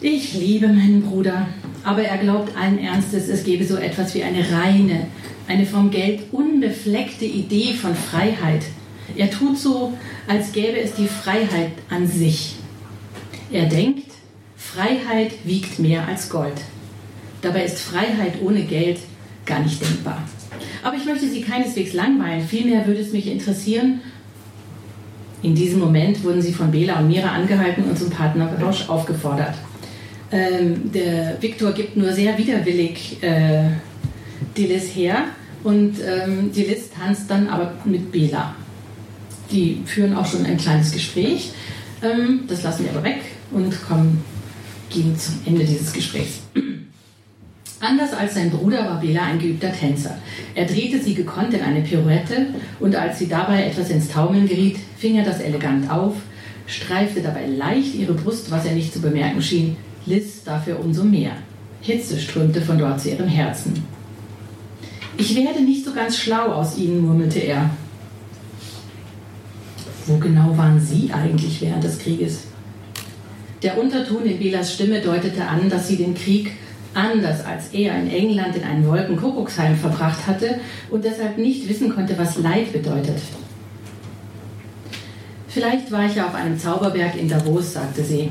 [0.00, 1.46] Ich liebe meinen Bruder,
[1.84, 5.06] aber er glaubt allen Ernstes, es gebe so etwas wie eine reine,
[5.46, 8.62] eine vom Geld unbefleckte Idee von Freiheit,
[9.16, 9.92] er tut so,
[10.26, 12.56] als gäbe es die Freiheit an sich.
[13.50, 14.10] Er denkt,
[14.56, 16.60] Freiheit wiegt mehr als Gold.
[17.42, 19.00] Dabei ist Freiheit ohne Geld
[19.44, 20.22] gar nicht denkbar.
[20.82, 22.46] Aber ich möchte Sie keineswegs langweilen.
[22.46, 24.00] Vielmehr würde es mich interessieren,
[25.42, 29.54] in diesem Moment wurden sie von Bela und Mira angehalten und zum Partnerrausch aufgefordert.
[30.30, 33.64] Ähm, der Viktor gibt nur sehr widerwillig äh,
[34.56, 35.24] die Liz her
[35.64, 38.54] und ähm, die Liz tanzt dann aber mit Bela
[39.52, 41.50] die führen auch schon ein kleines Gespräch.
[42.02, 44.24] Ähm, das lassen wir aber weg und kommen,
[44.90, 46.40] gehen zum Ende dieses Gesprächs.
[47.80, 50.16] Anders als sein Bruder war Bela ein geübter Tänzer.
[50.54, 52.46] Er drehte sie gekonnt in eine Pirouette
[52.78, 56.14] und als sie dabei etwas ins Taumeln geriet, fing er das elegant auf,
[56.66, 59.76] streifte dabei leicht ihre Brust, was er nicht zu bemerken schien,
[60.06, 61.32] Liz dafür umso mehr.
[61.80, 63.82] Hitze strömte von dort zu ihrem Herzen.
[65.18, 67.70] Ich werde nicht so ganz schlau aus Ihnen, murmelte er.
[70.06, 72.44] Wo genau waren Sie eigentlich während des Krieges?
[73.62, 76.52] Der Unterton in Belas Stimme deutete an, dass sie den Krieg
[76.94, 82.18] anders als er in England in einem Wolkenkuckucksheim verbracht hatte und deshalb nicht wissen konnte,
[82.18, 83.18] was Leid bedeutet.
[85.48, 88.30] Vielleicht war ich ja auf einem Zauberberg in Davos, sagte sie.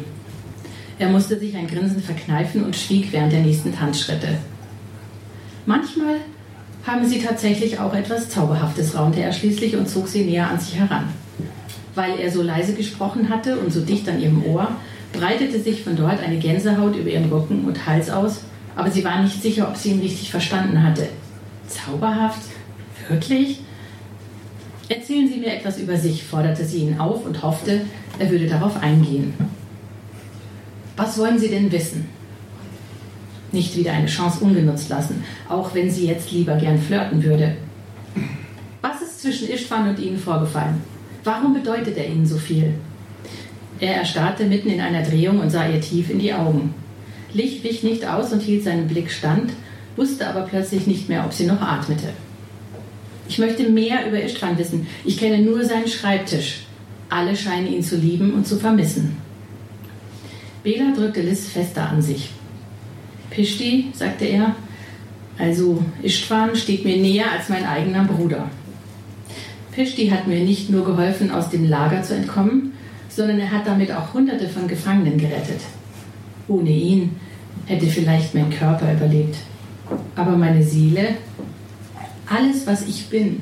[1.00, 4.38] Er musste sich ein Grinsen verkneifen und schwieg während der nächsten Tanzschritte.
[5.66, 6.18] Manchmal
[6.86, 10.76] haben sie tatsächlich auch etwas Zauberhaftes, raunte er schließlich und zog sie näher an sich
[10.76, 11.10] heran.
[11.96, 14.70] Weil er so leise gesprochen hatte und so dicht an ihrem Ohr,
[15.14, 18.42] breitete sich von dort eine Gänsehaut über ihren Rücken und Hals aus,
[18.76, 21.10] aber sie war nicht sicher, ob sie ihn richtig verstanden hatte.
[21.68, 22.42] Zauberhaft?
[23.10, 23.60] Wirklich?
[24.88, 27.82] Erzählen Sie mir etwas über sich, forderte sie ihn auf und hoffte,
[28.20, 29.34] er würde darauf eingehen.
[30.98, 32.10] Was wollen Sie denn wissen?
[33.54, 37.56] Nicht wieder eine Chance ungenutzt lassen, auch wenn sie jetzt lieber gern flirten würde.
[38.82, 40.82] Was ist zwischen Istvan und Ihnen vorgefallen?
[41.24, 42.74] Warum bedeutet er Ihnen so viel?
[43.80, 46.74] Er erstarrte mitten in einer Drehung und sah ihr tief in die Augen.
[47.34, 49.52] Licht wich nicht aus und hielt seinen Blick stand,
[49.96, 52.10] wusste aber plötzlich nicht mehr, ob sie noch atmete.
[53.28, 54.88] Ich möchte mehr über Istvan wissen.
[55.06, 56.64] Ich kenne nur seinen Schreibtisch.
[57.10, 59.18] Alle scheinen ihn zu lieben und zu vermissen.
[60.64, 62.30] Bela drückte Liz fester an sich.
[63.30, 64.56] Pishti, sagte er,
[65.40, 68.50] Also Istvan steht mir näher als mein eigener Bruder.
[69.72, 72.74] Pishti hat mir nicht nur geholfen, aus dem Lager zu entkommen,
[73.10, 75.62] sondern er hat damit auch Hunderte von Gefangenen gerettet.
[76.48, 77.16] Ohne ihn
[77.66, 79.36] hätte vielleicht mein Körper überlebt.
[80.16, 81.16] Aber meine Seele,
[82.28, 83.42] alles, was ich bin,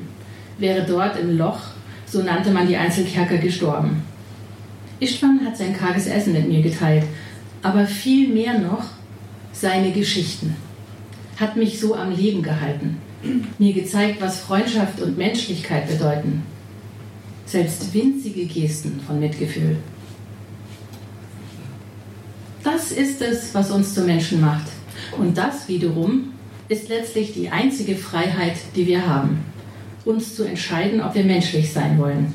[0.58, 1.60] wäre dort im Loch,
[2.06, 4.02] so nannte man die Einzelkerker, gestorben.
[5.00, 7.04] Istvan hat sein karges Essen mit mir geteilt,
[7.62, 8.84] aber viel mehr noch
[9.52, 10.56] seine Geschichten.
[11.38, 12.98] Hat mich so am Leben gehalten,
[13.58, 16.42] mir gezeigt, was Freundschaft und Menschlichkeit bedeuten.
[17.46, 19.76] Selbst winzige Gesten von Mitgefühl.
[22.62, 24.66] Das ist es, was uns zu Menschen macht.
[25.18, 26.32] Und das wiederum
[26.68, 29.44] ist letztlich die einzige Freiheit, die wir haben.
[30.04, 32.32] Uns zu entscheiden, ob wir menschlich sein wollen.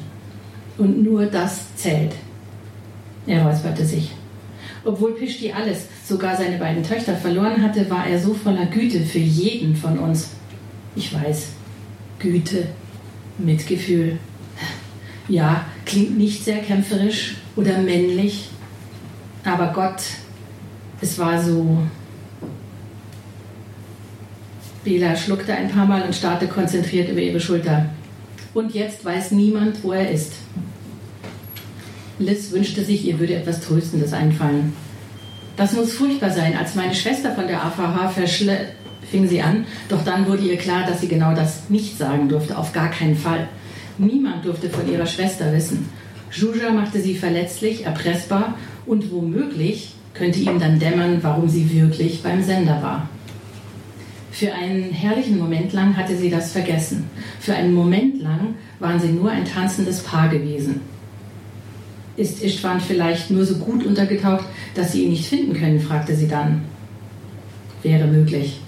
[0.78, 2.14] Und nur das zählt.
[3.28, 4.12] Er räusperte sich.
[4.84, 9.20] Obwohl Pishti alles, sogar seine beiden Töchter verloren hatte, war er so voller Güte für
[9.20, 10.30] jeden von uns.
[10.96, 11.50] Ich weiß,
[12.20, 12.68] Güte,
[13.38, 14.18] Mitgefühl.
[15.28, 18.50] Ja, klingt nicht sehr kämpferisch oder männlich,
[19.44, 20.02] aber Gott,
[21.02, 21.80] es war so.
[24.84, 27.90] Bela schluckte ein paar Mal und starrte konzentriert über ihre Schulter.
[28.54, 30.34] Und jetzt weiß niemand, wo er ist.
[32.20, 34.74] Liz wünschte sich, ihr würde etwas Tröstendes einfallen.
[35.58, 36.56] Das muss furchtbar sein.
[36.56, 38.68] Als meine Schwester von der AVH verschle
[39.16, 42.58] fing sie an, doch dann wurde ihr klar, dass sie genau das nicht sagen durfte,
[42.58, 43.48] auf gar keinen Fall.
[43.98, 45.88] Niemand durfte von ihrer Schwester wissen.
[46.32, 48.56] Juja machte sie verletzlich, erpressbar
[48.86, 53.10] und womöglich könnte ihm dann dämmern, warum sie wirklich beim Sender war.
[54.32, 57.06] Für einen herrlichen Moment lang hatte sie das vergessen.
[57.40, 60.82] Für einen Moment lang waren sie nur ein tanzendes Paar gewesen.
[62.18, 65.80] Ist Istvan vielleicht nur so gut untergetaucht, dass sie ihn nicht finden können?
[65.80, 66.66] fragte sie dann.
[67.82, 68.60] Wäre möglich.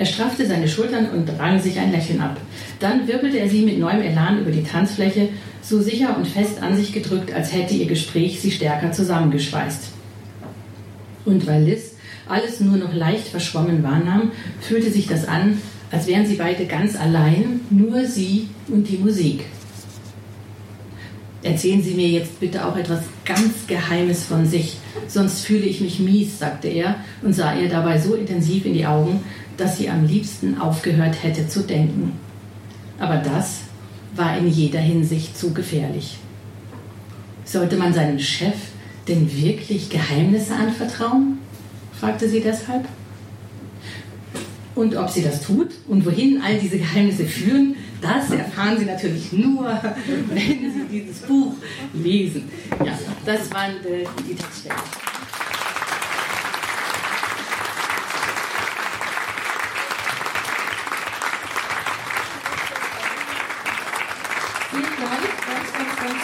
[0.00, 2.40] Er straffte seine Schultern und rang sich ein Lächeln ab.
[2.78, 5.28] Dann wirbelte er sie mit neuem Elan über die Tanzfläche,
[5.60, 9.88] so sicher und fest an sich gedrückt, als hätte ihr Gespräch sie stärker zusammengeschweißt.
[11.26, 11.96] Und weil Liz
[12.26, 14.30] alles nur noch leicht verschwommen wahrnahm,
[14.62, 15.58] fühlte sich das an,
[15.90, 19.44] als wären sie beide ganz allein, nur sie und die Musik.
[21.42, 24.76] Erzählen Sie mir jetzt bitte auch etwas ganz Geheimes von sich,
[25.08, 28.84] sonst fühle ich mich mies, sagte er und sah ihr dabei so intensiv in die
[28.84, 29.20] Augen,
[29.60, 32.18] dass sie am liebsten aufgehört hätte zu denken.
[32.98, 33.60] Aber das
[34.14, 36.18] war in jeder Hinsicht zu gefährlich.
[37.44, 38.54] Sollte man seinem Chef
[39.06, 41.38] denn wirklich Geheimnisse anvertrauen?
[41.98, 42.86] fragte sie deshalb.
[44.74, 49.30] Und ob sie das tut und wohin all diese Geheimnisse führen, das erfahren Sie natürlich
[49.32, 49.66] nur,
[50.30, 51.52] wenn Sie dieses Buch
[51.92, 52.48] lesen.
[52.82, 53.74] Ja, das waren
[54.26, 54.78] die Textstellen.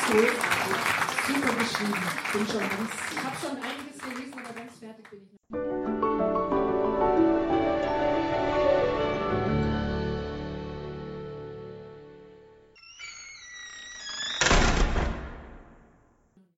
[0.06, 0.28] Texte.
[1.26, 1.94] Super geschrieben.
[2.26, 2.90] Ich bin schon ganz,
[3.24, 5.65] habe schon einiges gelesen, aber ganz fertig bin ich noch.